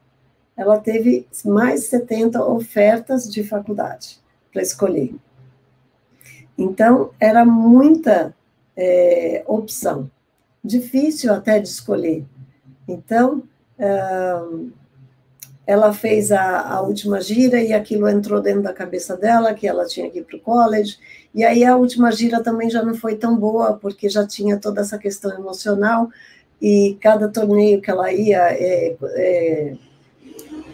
[0.57, 4.19] Ela teve mais de 70 ofertas de faculdade
[4.53, 5.15] para escolher.
[6.59, 8.35] Então, era muita
[8.77, 10.11] é, opção,
[10.63, 12.27] difícil até de escolher.
[12.87, 13.43] Então,
[15.67, 19.87] ela fez a, a, última gira e aquilo entrou dentro da cabeça dela, que ela
[19.87, 20.99] tinha que ir para o college,
[21.35, 24.81] e aí a última gira também já não foi tão boa, porque já tinha toda
[24.81, 26.09] essa questão emocional,
[26.61, 29.77] e cada torneio que ela ia, é, é,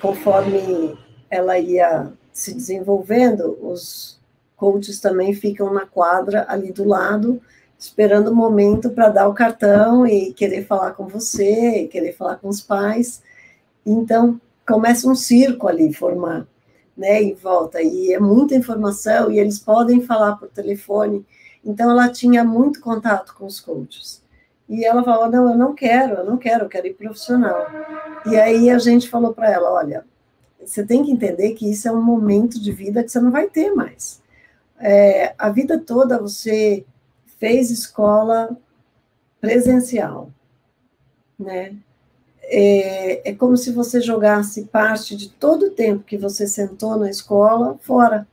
[0.00, 0.96] conforme
[1.30, 4.18] ela ia se desenvolvendo, os
[4.56, 7.40] coaches também ficam na quadra ali do lado,
[7.78, 12.48] esperando o momento para dar o cartão e querer falar com você, querer falar com
[12.48, 13.22] os pais.
[13.84, 16.46] Então, começa um circo ali formar,
[16.96, 21.24] né, em volta, e é muita informação, e eles podem falar por telefone.
[21.64, 24.22] Então, ela tinha muito contato com os coaches.
[24.68, 27.66] E ela falou: Não, eu não quero, eu não quero, eu quero ir profissional.
[28.26, 30.04] E aí a gente falou para ela: Olha,
[30.64, 33.48] você tem que entender que isso é um momento de vida que você não vai
[33.48, 34.20] ter mais.
[34.78, 36.84] É, a vida toda você
[37.38, 38.56] fez escola
[39.40, 40.30] presencial,
[41.38, 41.76] né?
[42.48, 47.10] É, é, como se você jogasse parte de todo o tempo que você sentou na
[47.10, 48.26] escola fora.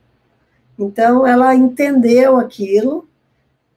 [0.78, 3.08] Então, ela entendeu aquilo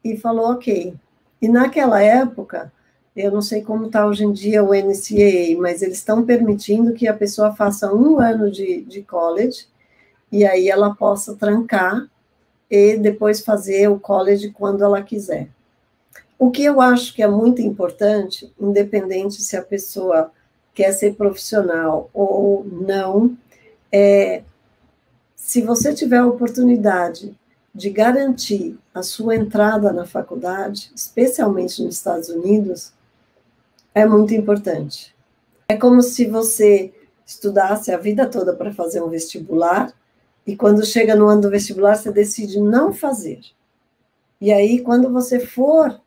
[0.04, 0.94] e falou: ok.
[1.42, 2.72] E naquela época,
[3.16, 7.08] eu não sei como está hoje em dia o NCAA, mas eles estão permitindo que
[7.08, 9.66] a pessoa faça um ano de, de college
[10.32, 12.08] e aí ela possa trancar
[12.70, 15.50] e depois fazer o college quando ela quiser.
[16.40, 20.32] O que eu acho que é muito importante, independente se a pessoa
[20.74, 23.36] quer ser profissional ou não,
[23.92, 24.44] é
[25.36, 27.36] se você tiver a oportunidade
[27.74, 32.92] de garantir a sua entrada na faculdade, especialmente nos Estados Unidos,
[33.94, 35.16] é muito importante.
[35.70, 36.94] É como se você
[37.26, 39.94] estudasse a vida toda para fazer um vestibular
[40.46, 43.42] e quando chega no ano do vestibular você decide não fazer.
[44.40, 46.00] E aí, quando você for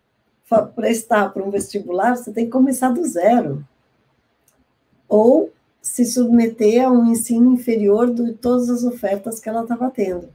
[0.74, 3.64] prestar para um vestibular, você tem que começar do zero.
[5.08, 10.28] Ou se submeter a um ensino inferior de todas as ofertas que ela estava tendo.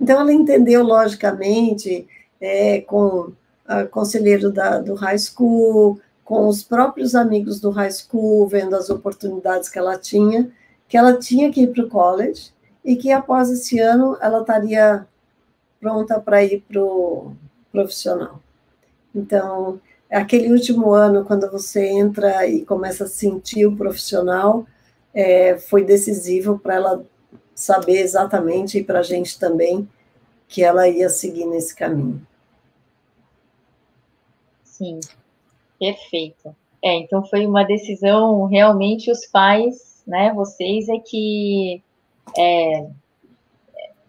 [0.00, 2.06] Então, ela entendeu, logicamente,
[2.40, 3.32] é, com
[3.68, 8.90] o conselheiro da, do high school, com os próprios amigos do high school, vendo as
[8.90, 10.50] oportunidades que ela tinha,
[10.88, 12.52] que ela tinha que ir para o college
[12.84, 15.06] e que após esse ano ela estaria
[15.80, 17.32] pronta para ir para o
[17.70, 18.40] profissional.
[19.18, 24.64] Então, aquele último ano, quando você entra e começa a sentir o profissional,
[25.12, 27.04] é, foi decisivo para ela
[27.54, 29.88] saber exatamente, e para a gente também,
[30.46, 32.24] que ela ia seguir nesse caminho.
[34.62, 35.00] Sim,
[35.78, 36.54] perfeito.
[36.82, 41.82] É, então foi uma decisão, realmente os pais, né, vocês é que,
[42.36, 42.86] é,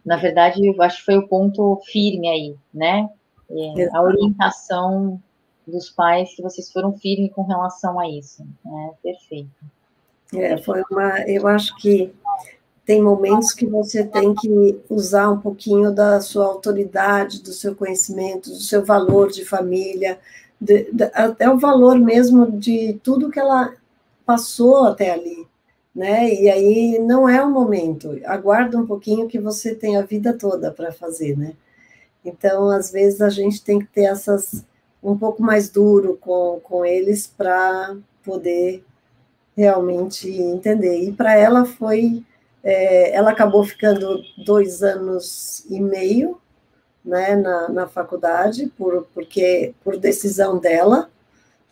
[0.05, 3.09] na verdade, eu acho que foi o ponto firme aí, né,
[3.51, 5.21] é, a orientação
[5.65, 9.49] dos pais, que vocês foram firmes com relação a isso, né, perfeito.
[10.33, 12.13] É, foi uma, eu acho que
[12.85, 18.49] tem momentos que você tem que usar um pouquinho da sua autoridade, do seu conhecimento,
[18.49, 20.19] do seu valor de família,
[20.59, 23.73] de, de, até o valor mesmo de tudo que ela
[24.25, 25.47] passou até ali,
[25.93, 26.33] né?
[26.33, 28.19] E aí não é o momento.
[28.25, 31.53] Aguarda um pouquinho que você tem a vida toda para fazer, né?
[32.23, 34.65] Então, às vezes a gente tem que ter essas
[35.01, 38.83] um pouco mais duro com, com eles para poder
[39.55, 41.03] realmente entender.
[41.03, 42.23] E para ela foi,
[42.63, 46.39] é, ela acabou ficando dois anos e meio
[47.03, 51.09] né, na, na faculdade, por, porque por decisão dela,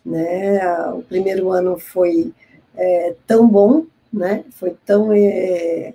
[0.04, 0.58] né,
[0.92, 2.32] o primeiro ano foi
[2.74, 5.94] é, tão bom, né, foi tão, é,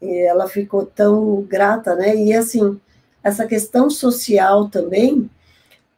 [0.00, 2.80] ela ficou tão grata, né, e assim,
[3.28, 5.30] essa questão social também,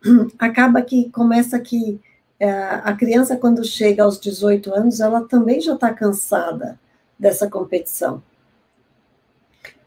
[0.39, 2.01] acaba que começa que
[2.41, 6.81] é, a criança, quando chega aos 18 anos, ela também já está cansada
[7.19, 8.23] dessa competição.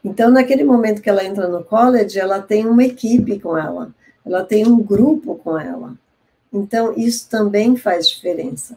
[0.04, 3.92] Então, naquele momento que ela entra no college, ela tem uma equipe com ela,
[4.24, 5.94] ela tem um grupo com ela.
[6.52, 8.76] Então, isso também faz diferença.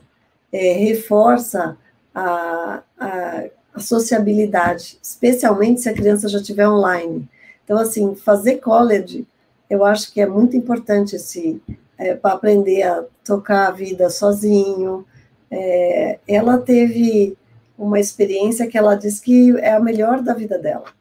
[0.52, 1.78] É, reforça
[2.16, 3.44] a, a,
[3.76, 7.30] a, sociabilidade, especialmente se a criança já estiver online.
[7.68, 9.28] Então, assim, fazer college,
[9.70, 11.62] eu acho que é muito importante esse,
[11.98, 15.06] é, para aprender a tocar a vida sozinho.
[15.52, 17.38] É, ela teve
[17.78, 20.98] uma experiência que ela diz que é a melhor da vida dela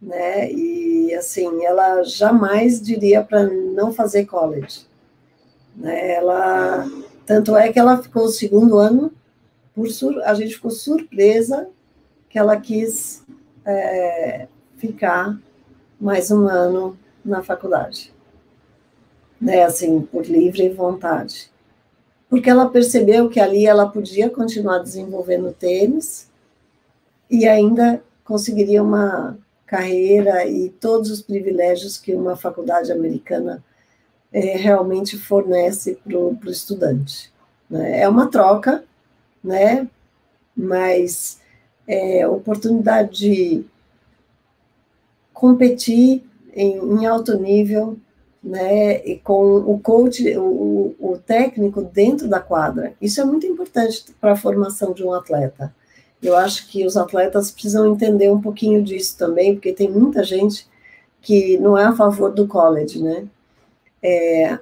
[0.00, 0.50] né?
[0.52, 4.86] E assim, ela jamais diria para não fazer college.
[5.76, 6.14] Né?
[6.14, 6.88] Ela,
[7.26, 9.12] tanto é que ela ficou o segundo ano,
[9.74, 11.68] por sur, a gente ficou surpresa
[12.28, 13.24] que ela quis
[13.64, 15.38] é, ficar
[16.00, 18.12] mais um ano na faculdade,
[19.40, 19.64] né?
[19.64, 21.50] Assim, por livre vontade,
[22.28, 26.28] porque ela percebeu que ali ela podia continuar desenvolvendo tênis
[27.30, 33.62] e ainda conseguiria uma carreira e todos os privilégios que uma faculdade americana
[34.32, 37.32] é, realmente fornece para o estudante.
[37.68, 38.00] Né?
[38.00, 38.84] É uma troca,
[39.42, 39.88] né?
[40.56, 41.40] mas
[41.86, 43.66] é oportunidade de
[45.38, 47.96] competir em, em alto nível,
[48.42, 52.92] né, e com o coach, o, o técnico dentro da quadra.
[53.00, 55.72] Isso é muito importante para a formação de um atleta.
[56.20, 60.66] Eu acho que os atletas precisam entender um pouquinho disso também, porque tem muita gente
[61.22, 63.24] que não é a favor do college, né?
[64.02, 64.58] É,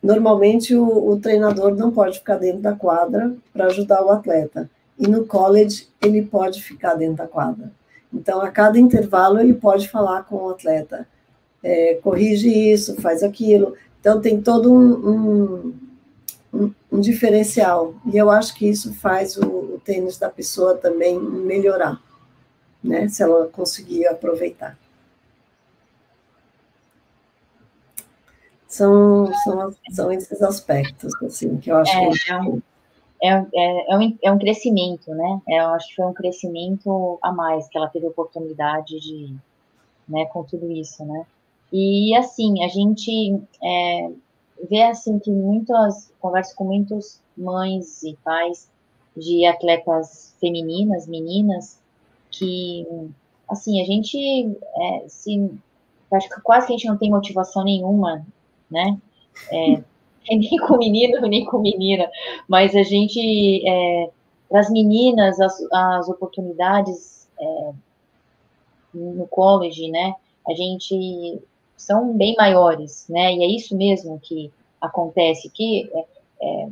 [0.00, 5.08] normalmente o, o, treinador não pode ficar dentro da quadra para ajudar o atleta, e
[5.08, 7.72] no college ele pode ficar dentro da quadra.
[8.14, 11.06] Então, a cada intervalo, ele pode falar com o atleta,
[11.62, 13.74] é, corrige isso, faz aquilo.
[14.00, 15.74] Então, tem todo um, um
[16.54, 17.94] um, um, diferencial.
[18.06, 22.00] E eu acho que isso faz o, o, tênis da pessoa também melhorar,
[22.82, 23.08] né?
[23.08, 24.78] Se ela conseguir aproveitar.
[28.68, 32.30] São, são, são esses aspectos, assim, que eu acho é, que...
[32.30, 32.62] É um,
[33.24, 35.40] é, é, é, um, é um crescimento, né?
[35.48, 39.34] É, eu acho que foi um crescimento a mais que ela teve oportunidade de,
[40.06, 41.24] né, com tudo isso, né?
[41.72, 44.10] E, assim, a gente, é,
[44.68, 48.70] vê assim que muitas converso com muitas mães e pais
[49.16, 51.80] de atletas femininas, meninas,
[52.30, 52.86] que
[53.48, 54.18] assim a gente
[54.76, 55.50] é, se
[56.12, 58.24] acho que quase que a gente não tem motivação nenhuma,
[58.70, 58.98] né?
[59.50, 59.82] É,
[60.30, 62.10] nem com menino nem com menina,
[62.48, 64.10] mas a gente é,
[64.48, 67.72] para as meninas as, as oportunidades é,
[68.92, 70.14] no college, né?
[70.46, 71.42] A gente
[71.76, 73.34] são bem maiores, né?
[73.34, 74.50] E é isso mesmo que
[74.80, 76.04] acontece que é,
[76.40, 76.68] é,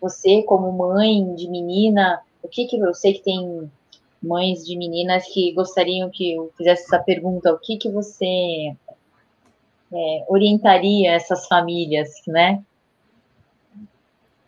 [0.00, 3.70] você como mãe de menina, o que que eu sei que tem
[4.22, 8.74] mães de meninas que gostariam que eu fizesse essa pergunta, o que que você
[9.92, 12.62] é, orientaria essas famílias, né?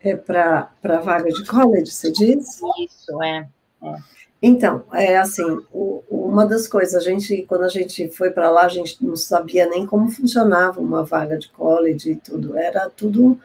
[0.03, 2.61] É para vaga de college, você diz?
[2.78, 3.46] Isso, é.
[3.82, 3.96] é.
[4.42, 8.64] Então, é assim, o, uma das coisas, a gente, quando a gente foi para lá,
[8.64, 13.38] a gente não sabia nem como funcionava uma vaga de college e tudo, era tudo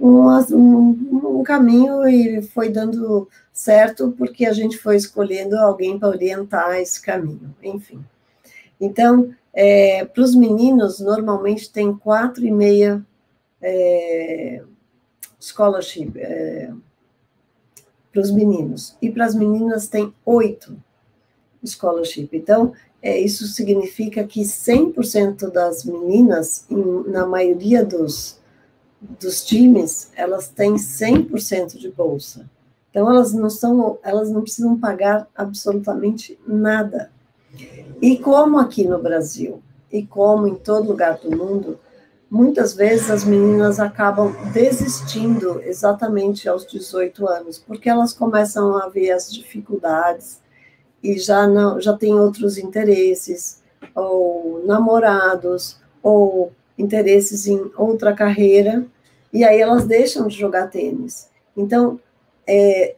[0.00, 6.08] um, um, um caminho e foi dando certo porque a gente foi escolhendo alguém para
[6.08, 8.04] orientar esse caminho, enfim.
[8.80, 13.04] Então, é, para os meninos, normalmente tem quatro e meia
[13.62, 14.62] é,
[15.40, 16.70] scholarship é,
[18.12, 20.76] para os meninos, e para as meninas tem oito
[21.64, 22.28] scholarship.
[22.32, 22.72] Então,
[23.02, 28.38] é, isso significa que 100% das meninas, em, na maioria dos,
[29.00, 32.48] dos times, elas têm 100% de bolsa.
[32.90, 37.10] Então, elas não, são, elas não precisam pagar absolutamente nada.
[38.02, 39.62] E como aqui no Brasil,
[39.92, 41.78] e como em todo lugar do mundo,
[42.30, 49.10] muitas vezes as meninas acabam desistindo exatamente aos 18 anos, porque elas começam a ver
[49.10, 50.40] as dificuldades,
[51.02, 53.62] e já não já tem outros interesses
[53.94, 58.86] ou namorados ou interesses em outra carreira
[59.32, 61.30] e aí elas deixam de jogar tênis.
[61.56, 61.98] Então
[62.46, 62.96] é,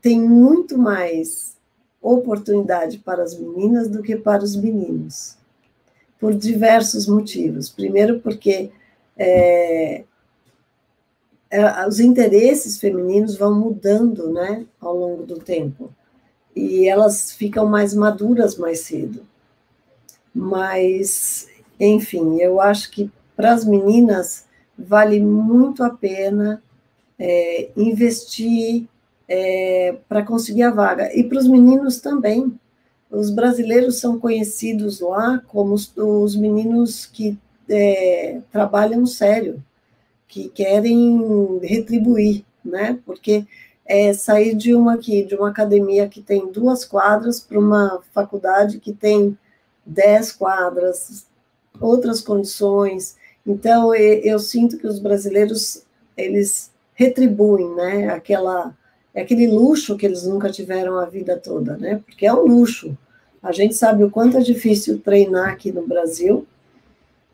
[0.00, 1.56] tem muito mais
[2.00, 5.36] oportunidade para as meninas do que para os meninos
[6.22, 7.68] por diversos motivos.
[7.68, 8.70] Primeiro porque
[9.18, 10.04] é,
[11.50, 15.92] é os interesses femininos vão mudando, né, ao longo do tempo
[16.54, 19.26] e elas ficam mais maduras mais cedo.
[20.32, 21.48] Mas,
[21.80, 24.46] enfim, eu acho que para as meninas
[24.78, 26.62] vale muito a pena
[27.18, 28.86] é, investir
[29.26, 31.12] é, para conseguir a vaga.
[31.16, 32.56] E para os meninos também.
[33.12, 37.38] Os brasileiros são conhecidos lá como os, os meninos que
[37.68, 39.62] é, trabalham sério,
[40.26, 42.98] que querem retribuir, né?
[43.04, 43.46] Porque
[43.84, 48.80] é sair de uma aqui, de uma academia que tem duas quadras para uma faculdade
[48.80, 49.36] que tem
[49.84, 51.26] dez quadras,
[51.78, 53.16] outras condições.
[53.46, 55.82] Então, eu sinto que os brasileiros,
[56.16, 58.74] eles retribuem, né, aquela,
[59.20, 62.96] aquele luxo que eles nunca tiveram a vida toda, né, porque é um luxo.
[63.42, 66.46] A gente sabe o quanto é difícil treinar aqui no Brasil,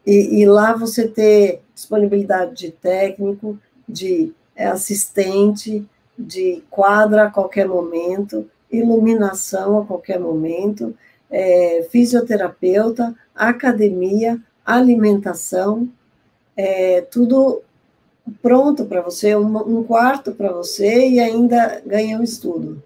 [0.06, 5.86] e, e lá você ter disponibilidade de técnico, de assistente,
[6.18, 10.94] de quadra a qualquer momento, iluminação a qualquer momento,
[11.30, 15.88] é, fisioterapeuta, academia, alimentação,
[16.56, 17.62] é, tudo
[18.42, 22.82] pronto para você, um, um quarto para você e ainda ganha um estudo.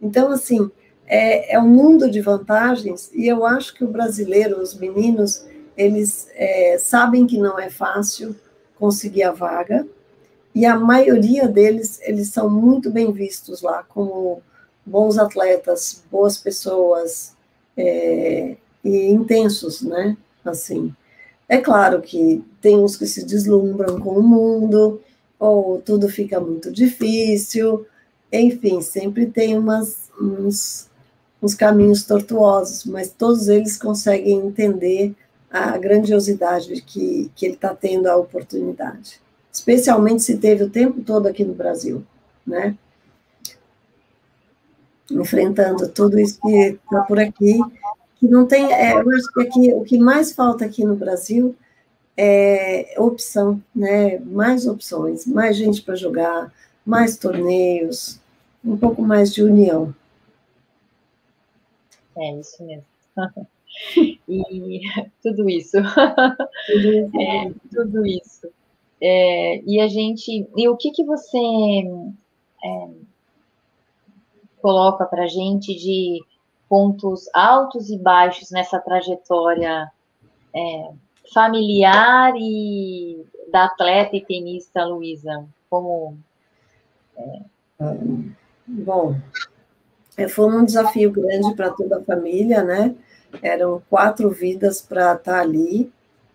[0.00, 0.70] Então, assim,
[1.06, 6.28] é, é, um mundo de vantagens e eu acho que o brasileiro, os meninos, eles
[6.34, 8.34] é, sabem que não é fácil
[8.78, 9.86] conseguir a vaga,
[10.54, 14.40] e a maioria deles, eles são muito bem vistos lá, como
[14.86, 17.34] bons atletas, boas pessoas
[17.76, 20.16] é, e intensos, né?
[20.44, 20.94] Assim,
[21.48, 25.00] é claro que tem uns que se deslumbram com o mundo,
[25.38, 27.86] ou tudo fica muito difícil,
[28.32, 30.88] enfim, sempre tem umas, uns,
[31.42, 35.14] uns caminhos tortuosos, mas todos eles conseguem entender
[35.50, 39.20] a grandiosidade que, que ele está tendo a oportunidade.
[39.52, 42.04] Especialmente se teve o tempo todo aqui no Brasil,
[42.44, 42.76] né?
[45.08, 47.60] Enfrentando tudo isso que está por aqui,
[48.28, 51.54] não tem, é, eu acho que aqui, o que mais falta aqui no Brasil
[52.16, 54.18] é opção, né?
[54.20, 56.52] Mais opções, mais gente para jogar,
[56.84, 58.20] mais torneios,
[58.64, 59.94] um pouco mais de união.
[62.16, 62.84] É isso mesmo.
[64.28, 64.80] e
[65.22, 65.78] tudo isso.
[66.66, 67.10] Tudo isso.
[67.20, 68.48] É, tudo isso.
[69.00, 70.48] É, e a gente.
[70.56, 71.38] E o que, que você
[72.64, 72.88] é,
[74.62, 76.22] coloca para a gente de
[76.68, 79.90] pontos altos e baixos nessa trajetória
[80.54, 80.90] é,
[81.32, 85.44] familiar e da atleta e tenista Luísa?
[85.68, 86.16] Como.
[87.16, 87.40] É...
[88.66, 89.16] Bom,
[90.16, 92.94] é, foi um desafio grande para toda a família, né?
[93.42, 95.92] Eram quatro vidas para estar tá ali,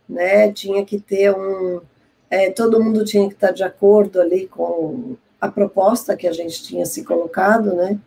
[0.07, 0.51] né?
[0.51, 1.81] Tinha que ter um
[2.29, 6.61] é, todo mundo tinha que estar de acordo ali com a proposta que a gente
[6.61, 7.99] tinha se colocado, né?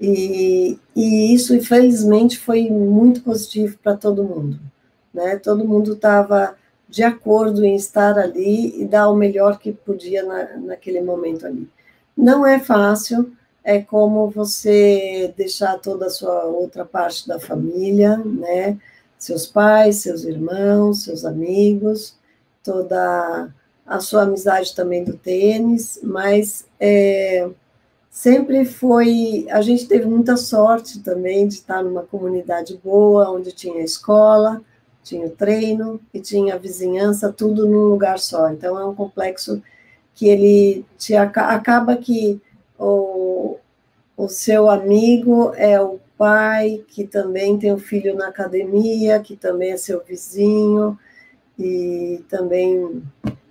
[0.00, 4.58] E, e isso, infelizmente, foi muito positivo para todo mundo,
[5.12, 5.36] né?
[5.36, 6.56] Todo mundo estava
[6.88, 11.68] de acordo em estar ali e dar o melhor que podia na, naquele momento ali.
[12.16, 13.32] Não é fácil,
[13.64, 18.78] é como você deixar toda a sua outra parte da família, né?
[19.18, 22.14] Seus pais, seus irmãos, seus amigos,
[22.62, 23.48] toda
[23.86, 27.48] a sua amizade também do tênis, mas é,
[28.14, 29.44] sempre foi.
[29.50, 34.62] A gente teve muita sorte também de estar numa comunidade boa, onde tinha escola,
[35.02, 38.48] tinha treino e tinha vizinhança, tudo num lugar só.
[38.50, 39.60] Então é um complexo
[40.14, 42.40] que ele te acaba que
[42.78, 43.56] o,
[44.16, 49.34] o seu amigo é o pai que também tem o um filho na academia, que
[49.34, 50.96] também é seu vizinho,
[51.58, 53.02] e também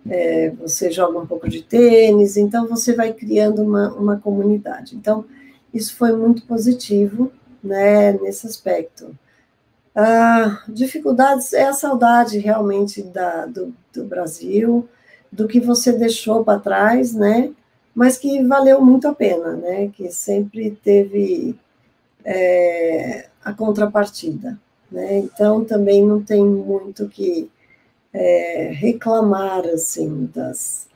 [0.10, 4.95] é, você joga um pouco de tênis, então você vai criando uma, uma comunidade.
[4.95, 5.26] Então,
[5.74, 7.32] isso foi muito positivo,
[7.64, 9.16] né, nesse aspecto.
[9.95, 14.88] Ah, dificuldades é a saudade realmente da, do, do Brasil,
[15.32, 17.51] do que você deixou para trás, né,
[17.95, 21.56] mas que valeu muito a pena, né, que sempre teve
[22.26, 24.60] é, a contrapartida,
[24.91, 27.49] né, então também não tem muito que
[28.14, 30.88] é, reclamar assim das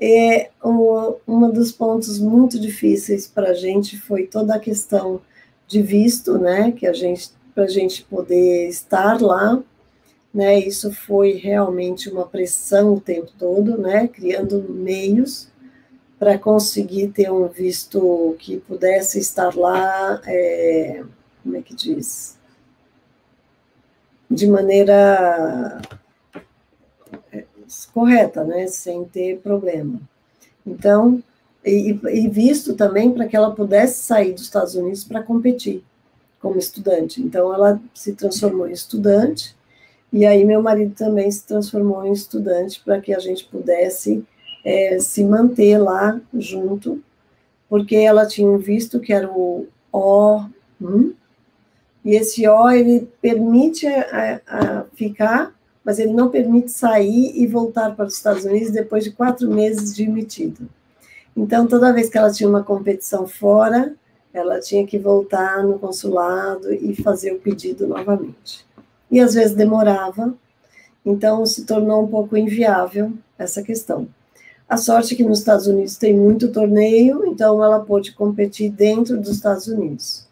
[0.00, 5.20] é um, um dos pontos muito difíceis para a gente foi toda a questão
[5.68, 9.62] de visto, né, que a gente para a gente poder estar lá,
[10.32, 15.48] né, isso foi realmente uma pressão o tempo todo, né, criando meios
[16.18, 21.04] para conseguir ter um visto que pudesse estar lá, é,
[21.42, 22.36] como é que diz,
[24.28, 25.80] de maneira
[27.92, 30.00] correta, né, sem ter problema.
[30.66, 31.22] Então,
[31.64, 35.82] e, e visto também para que ela pudesse sair dos Estados Unidos para competir
[36.40, 37.22] como estudante.
[37.22, 39.56] Então, ela se transformou em estudante,
[40.12, 44.24] e aí meu marido também se transformou em estudante para que a gente pudesse
[44.64, 47.02] é, se manter lá junto,
[47.68, 51.12] porque ela tinha um visto que era o O1,
[52.04, 55.53] e esse O ele permite a, a ficar
[55.84, 59.94] mas ele não permite sair e voltar para os Estados Unidos depois de quatro meses
[59.94, 60.68] de emitido.
[61.36, 63.94] Então, toda vez que ela tinha uma competição fora,
[64.32, 68.64] ela tinha que voltar no consulado e fazer o pedido novamente.
[69.10, 70.34] E às vezes demorava,
[71.04, 74.08] então se tornou um pouco inviável essa questão.
[74.68, 79.18] A sorte é que nos Estados Unidos tem muito torneio, então ela pôde competir dentro
[79.18, 80.23] dos Estados Unidos.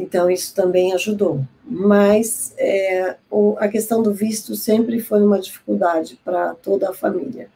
[0.00, 1.44] Então, isso também ajudou.
[1.62, 7.48] Mas é, o, a questão do visto sempre foi uma dificuldade para toda a família,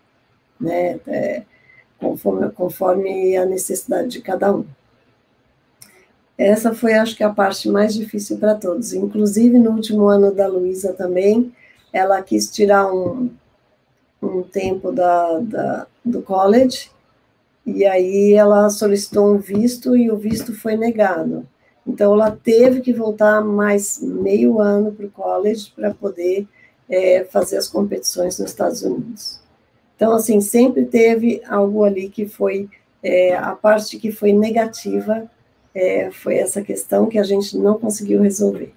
[0.60, 1.00] né?
[1.06, 1.42] É,
[1.98, 4.66] conforme, conforme a necessidade de cada um.
[6.36, 8.92] Essa foi, acho que, a parte mais difícil para todos.
[8.92, 11.50] Inclusive, no último ano da Luísa também,
[11.92, 13.30] ela quis tirar um,
[14.20, 16.90] um tempo da, da, do college,
[17.64, 21.46] e aí ela solicitou um visto e o visto foi negado.
[21.86, 26.46] Então, ela teve que voltar mais meio ano para o college para poder
[26.88, 29.40] é, fazer as competições nos Estados Unidos.
[29.96, 32.68] Então, assim, sempre teve algo ali que foi,
[33.02, 35.30] é, a parte que foi negativa,
[35.74, 38.72] é, foi essa questão que a gente não conseguiu resolver.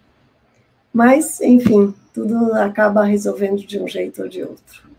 [0.93, 4.89] Mas, enfim, tudo acaba resolvendo de um jeito ou de outro.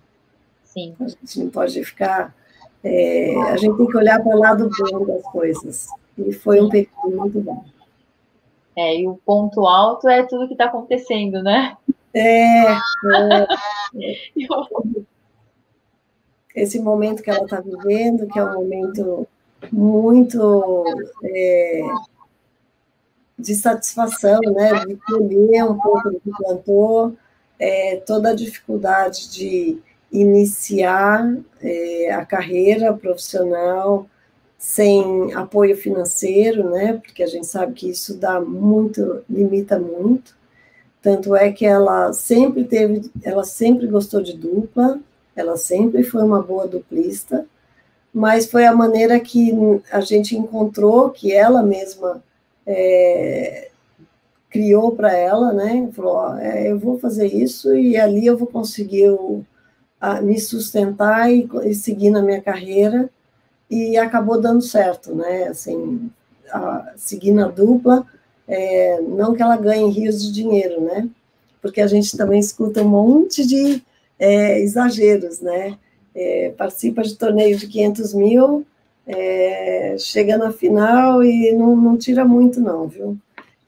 [0.64, 0.94] Sim.
[1.00, 2.34] A gente não pode ficar.
[2.84, 5.88] É, a gente tem que olhar para o lado bom das coisas.
[6.16, 7.64] E foi um período muito bom.
[8.78, 11.76] É, e o ponto alto é tudo que está acontecendo, né?
[12.14, 13.48] É, é.
[16.54, 19.26] Esse momento que ela está vivendo, que é um momento
[19.72, 20.84] muito
[21.24, 21.80] é,
[23.36, 24.86] de satisfação, né?
[24.86, 27.16] De colher um pouco do que plantou,
[27.58, 29.78] é, toda a dificuldade de
[30.12, 34.06] iniciar é, a carreira profissional,
[34.58, 36.94] sem apoio financeiro, né?
[36.94, 40.36] Porque a gente sabe que isso dá muito, limita muito.
[41.00, 44.98] Tanto é que ela sempre teve, ela sempre gostou de dupla,
[45.36, 47.46] ela sempre foi uma boa duplista,
[48.12, 49.52] mas foi a maneira que
[49.92, 52.20] a gente encontrou, que ela mesma
[52.66, 53.70] é,
[54.50, 55.88] criou para ela, né?
[55.92, 59.44] Falou: ó, é, eu vou fazer isso e ali eu vou conseguir o,
[60.00, 63.08] a, me sustentar e, e seguir na minha carreira
[63.70, 65.48] e acabou dando certo, né?
[65.48, 66.10] Assim,
[66.50, 68.06] a, seguindo a dupla,
[68.46, 71.08] é, não que ela ganhe rios de dinheiro, né?
[71.60, 73.82] Porque a gente também escuta um monte de
[74.18, 75.78] é, exageros, né?
[76.14, 78.66] É, participa de torneio de 500 mil,
[79.06, 83.16] é, chega na final e não, não, tira muito, não, viu?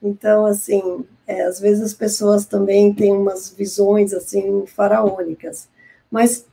[0.02, 5.68] Então, assim, é, às vezes as pessoas também têm umas visões, assim, faraônicas.
[6.10, 6.46] Mas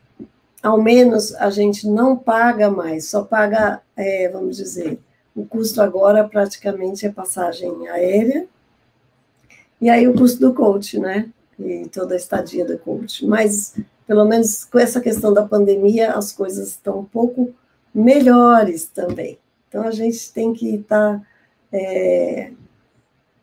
[0.61, 4.99] ao menos a gente não paga mais, só paga, é, vamos dizer,
[5.35, 8.47] o custo agora praticamente é passagem aérea,
[9.79, 11.29] e aí o custo do coach, né?
[11.59, 13.25] E toda a estadia do coach.
[13.25, 13.75] Mas,
[14.07, 17.53] pelo menos com essa questão da pandemia, as coisas estão um pouco
[17.93, 19.37] melhores também.
[19.69, 21.19] Então, a gente tem que estar.
[21.19, 21.21] Tá,
[21.71, 22.51] é,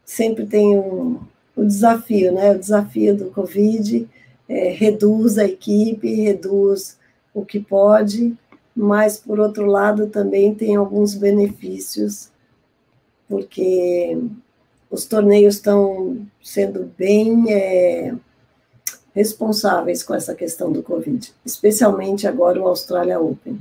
[0.05, 1.21] sempre tem um,
[1.57, 2.51] desafio, né?
[2.51, 4.09] O desafio do Covid
[4.49, 6.99] é, reduz a equipe, reduz
[7.35, 8.37] o que pode,
[8.74, 12.30] mas, por outro lado, também tem alguns benefícios,
[13.28, 14.18] porque
[14.91, 18.14] os torneios estão sendo bem é,
[19.14, 23.61] responsáveis com essa questão do Covid, especialmente agora o Australia Open.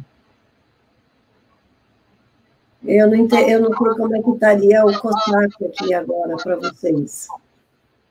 [2.86, 6.58] Eu não, entendo, eu não sei como é que estaria o COSAT aqui agora para
[6.58, 7.28] vocês.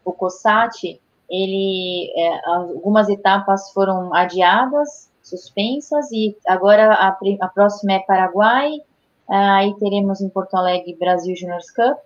[0.03, 0.99] O COSAT,
[1.29, 8.81] ele, é, algumas etapas foram adiadas, suspensas, e agora a, a próxima é Paraguai,
[9.29, 11.99] aí teremos em Porto Alegre Brasil Juniors Cup,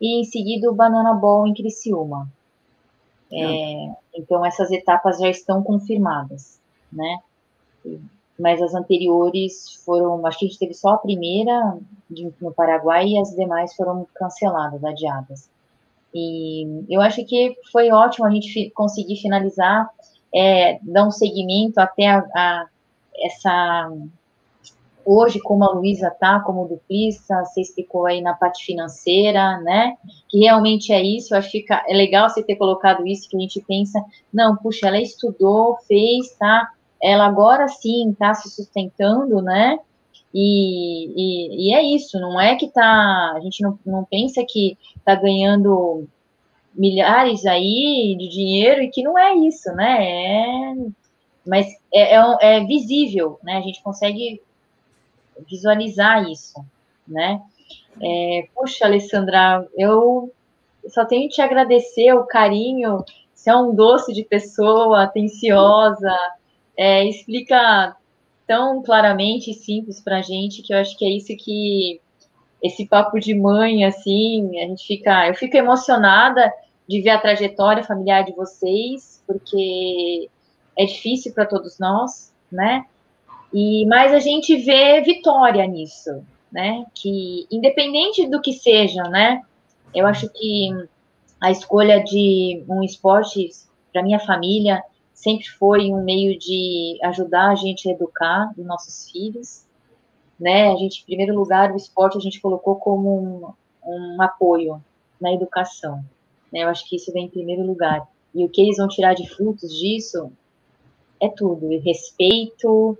[0.00, 2.28] e em seguida o Banana Ball em Criciúma.
[3.30, 6.58] É, então, essas etapas já estão confirmadas,
[6.92, 7.18] né?
[8.38, 11.76] Mas as anteriores foram, acho que a gente teve só a primeira
[12.08, 15.50] de, no Paraguai e as demais foram canceladas, adiadas.
[16.14, 19.90] E eu acho que foi ótimo a gente fi, conseguir finalizar,
[20.34, 22.66] é, um seguimento até a, a
[23.20, 23.90] essa
[25.08, 29.96] hoje, como a Luísa está, como duplista, você explicou aí na parte financeira, né?
[30.28, 33.40] Que realmente é isso, eu acho que é legal você ter colocado isso, que a
[33.40, 36.68] gente pensa, não, puxa, ela estudou, fez, tá?
[37.02, 39.78] Ela agora sim está se sustentando, né?
[40.34, 44.76] E, e, e, é isso, não é que tá, a gente não, não pensa que
[45.06, 46.06] tá ganhando
[46.78, 50.06] milhares aí de dinheiro e que não é isso, né?
[50.06, 50.74] É,
[51.44, 53.58] mas é, é, é visível, né?
[53.58, 54.40] A gente consegue
[55.50, 56.64] visualizar isso,
[57.06, 57.42] né?
[58.00, 60.32] É, puxa, Alessandra, eu
[60.88, 63.04] só tenho que te agradecer o carinho,
[63.34, 66.16] você é um doce de pessoa, atenciosa,
[66.76, 67.96] é, explica
[68.46, 72.00] tão claramente e simples para a gente que eu acho que é isso que
[72.62, 76.52] esse papo de mãe, assim, a gente fica, eu fico emocionada
[76.88, 80.30] de ver a trajetória familiar de vocês, porque
[80.76, 82.86] é difícil para todos nós, né?
[83.52, 86.86] E mas a gente vê vitória nisso, né?
[86.94, 89.42] Que independente do que seja, né?
[89.94, 90.70] Eu acho que
[91.40, 93.50] a escolha de um esporte
[93.92, 94.82] para minha família
[95.12, 99.66] sempre foi um meio de ajudar a gente a educar os nossos filhos,
[100.38, 100.70] né?
[100.72, 104.82] A gente, em primeiro lugar, o esporte a gente colocou como um, um apoio
[105.20, 106.04] na educação,
[106.52, 106.64] né?
[106.64, 108.06] Eu acho que isso vem em primeiro lugar.
[108.34, 110.30] E o que eles vão tirar de frutos disso
[111.20, 112.96] é tudo, e respeito,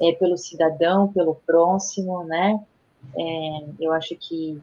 [0.00, 2.60] é, pelo cidadão, pelo próximo, né?
[3.16, 4.60] É, eu acho que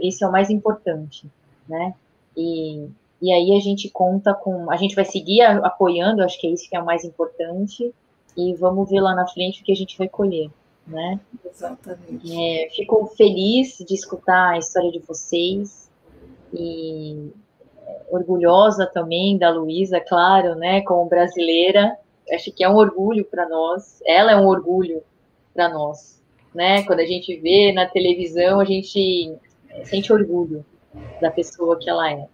[0.00, 1.26] esse é o mais importante,
[1.68, 1.94] né?
[2.36, 2.88] E,
[3.20, 6.68] e aí a gente conta com, a gente vai seguir apoiando, acho que é isso
[6.68, 7.92] que é o mais importante,
[8.36, 10.50] e vamos ver lá na frente o que a gente vai colher,
[10.86, 11.20] né?
[11.44, 12.32] Exatamente.
[12.32, 15.90] É, fico feliz de escutar a história de vocês
[16.52, 17.30] e
[18.12, 21.96] orgulhosa também da Luísa, claro, né, como brasileira,
[22.30, 25.02] acho que é um orgulho para nós, ela é um orgulho
[25.54, 26.22] para nós,
[26.54, 26.82] né?
[26.84, 29.34] Quando a gente vê na televisão, a gente
[29.84, 30.64] sente orgulho
[31.20, 32.26] da pessoa que ela é.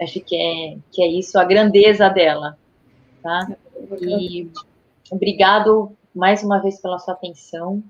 [0.00, 2.58] Acho que é, que é isso, a grandeza dela,
[3.22, 3.48] tá?
[4.00, 4.50] E
[5.10, 7.82] obrigado mais uma vez pela sua atenção,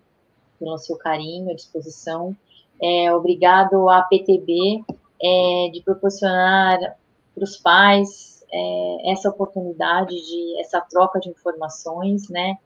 [0.59, 2.37] pelo seu carinho, a disposição.
[2.81, 4.85] É, obrigado à PTB
[5.23, 6.97] é, de proporcionar
[7.35, 12.57] para os pais é, essa oportunidade de essa troca de informações, né?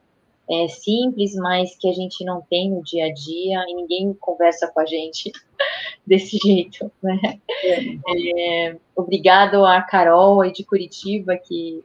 [0.49, 4.69] É simples, mas que a gente não tem no dia a dia e ninguém conversa
[4.69, 5.33] com a gente
[6.07, 7.41] desse jeito, né?
[7.65, 11.83] É, é obrigado a Carol aí de Curitiba que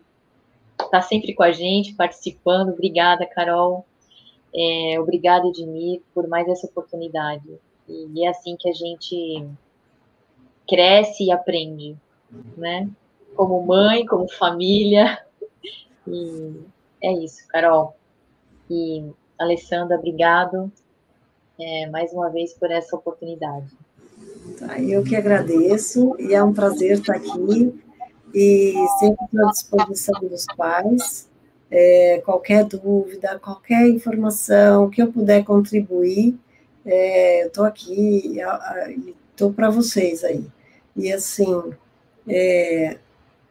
[0.80, 2.70] está sempre com a gente, participando.
[2.70, 3.86] Obrigada, Carol.
[4.54, 7.48] É, obrigada, Edmir, por mais essa oportunidade.
[7.88, 9.48] E é assim que a gente
[10.68, 11.98] cresce e aprende,
[12.58, 12.90] né?
[13.36, 15.20] como mãe, como família.
[16.08, 16.54] E
[17.02, 17.96] é isso, Carol.
[18.70, 19.06] E
[19.40, 20.72] Alessandra, obrigado
[21.60, 23.68] é, mais uma vez por essa oportunidade.
[24.58, 27.74] Tá, eu que agradeço e é um prazer estar aqui
[28.34, 31.30] e sempre à disposição dos pais.
[31.70, 36.38] É, qualquer dúvida, qualquer informação que eu puder contribuir,
[36.86, 40.46] é, eu estou aqui e estou para vocês aí.
[40.96, 41.74] E assim,
[42.28, 42.98] é,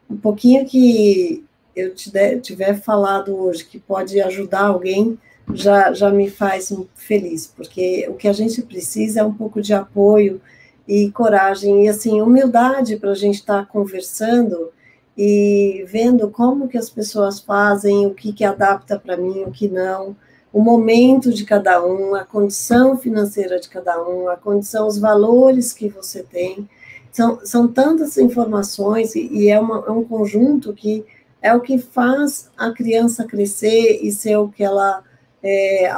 [0.09, 1.43] um pouquinho que
[1.75, 5.17] eu tiver falado hoje que pode ajudar alguém,
[5.53, 9.73] já, já me faz feliz, porque o que a gente precisa é um pouco de
[9.73, 10.41] apoio
[10.87, 14.71] e coragem, e assim, humildade para a gente estar tá conversando
[15.17, 19.67] e vendo como que as pessoas fazem, o que, que adapta para mim, o que
[19.67, 20.15] não,
[20.51, 25.73] o momento de cada um, a condição financeira de cada um, a condição, os valores
[25.73, 26.67] que você tem,
[27.11, 31.05] são, são tantas informações e, e é, uma, é um conjunto que
[31.41, 35.03] é o que faz a criança crescer e ser o que ela
[35.43, 35.91] é,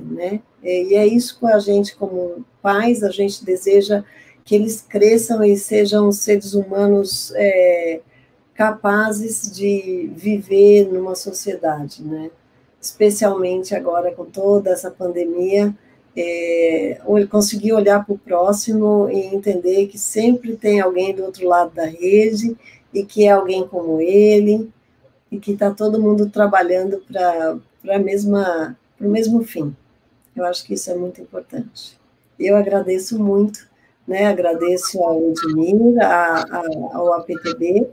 [0.00, 0.40] né?
[0.62, 4.04] E é isso que a gente, como pais, a gente deseja
[4.44, 8.00] que eles cresçam e sejam seres humanos é,
[8.54, 12.30] capazes de viver numa sociedade, né?
[12.80, 15.74] Especialmente agora com toda essa pandemia,
[16.16, 17.00] é,
[17.30, 21.86] conseguir olhar para o próximo e entender que sempre tem alguém do outro lado da
[21.86, 22.56] rede
[22.92, 24.70] e que é alguém como ele
[25.30, 27.58] e que está todo mundo trabalhando para
[29.00, 29.74] o mesmo fim.
[30.36, 31.98] Eu acho que isso é muito importante.
[32.38, 33.66] Eu agradeço muito,
[34.06, 34.26] né?
[34.26, 37.88] Agradeço ao Edmir, a, a, ao APTB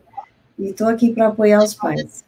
[0.57, 2.25] e estou aqui para apoiar os pais,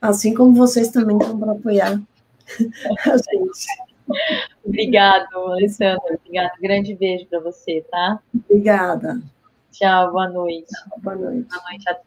[0.00, 2.00] assim como vocês também estão para apoiar
[3.06, 3.89] a gente.
[4.64, 6.18] Obrigado, Alessandra.
[6.18, 6.52] Obrigada.
[6.60, 8.20] Grande beijo para você, tá?
[8.34, 9.20] Obrigada.
[9.72, 10.70] Tchau, boa noite.
[10.98, 11.48] Boa noite.
[11.48, 12.04] Boa noite a todos.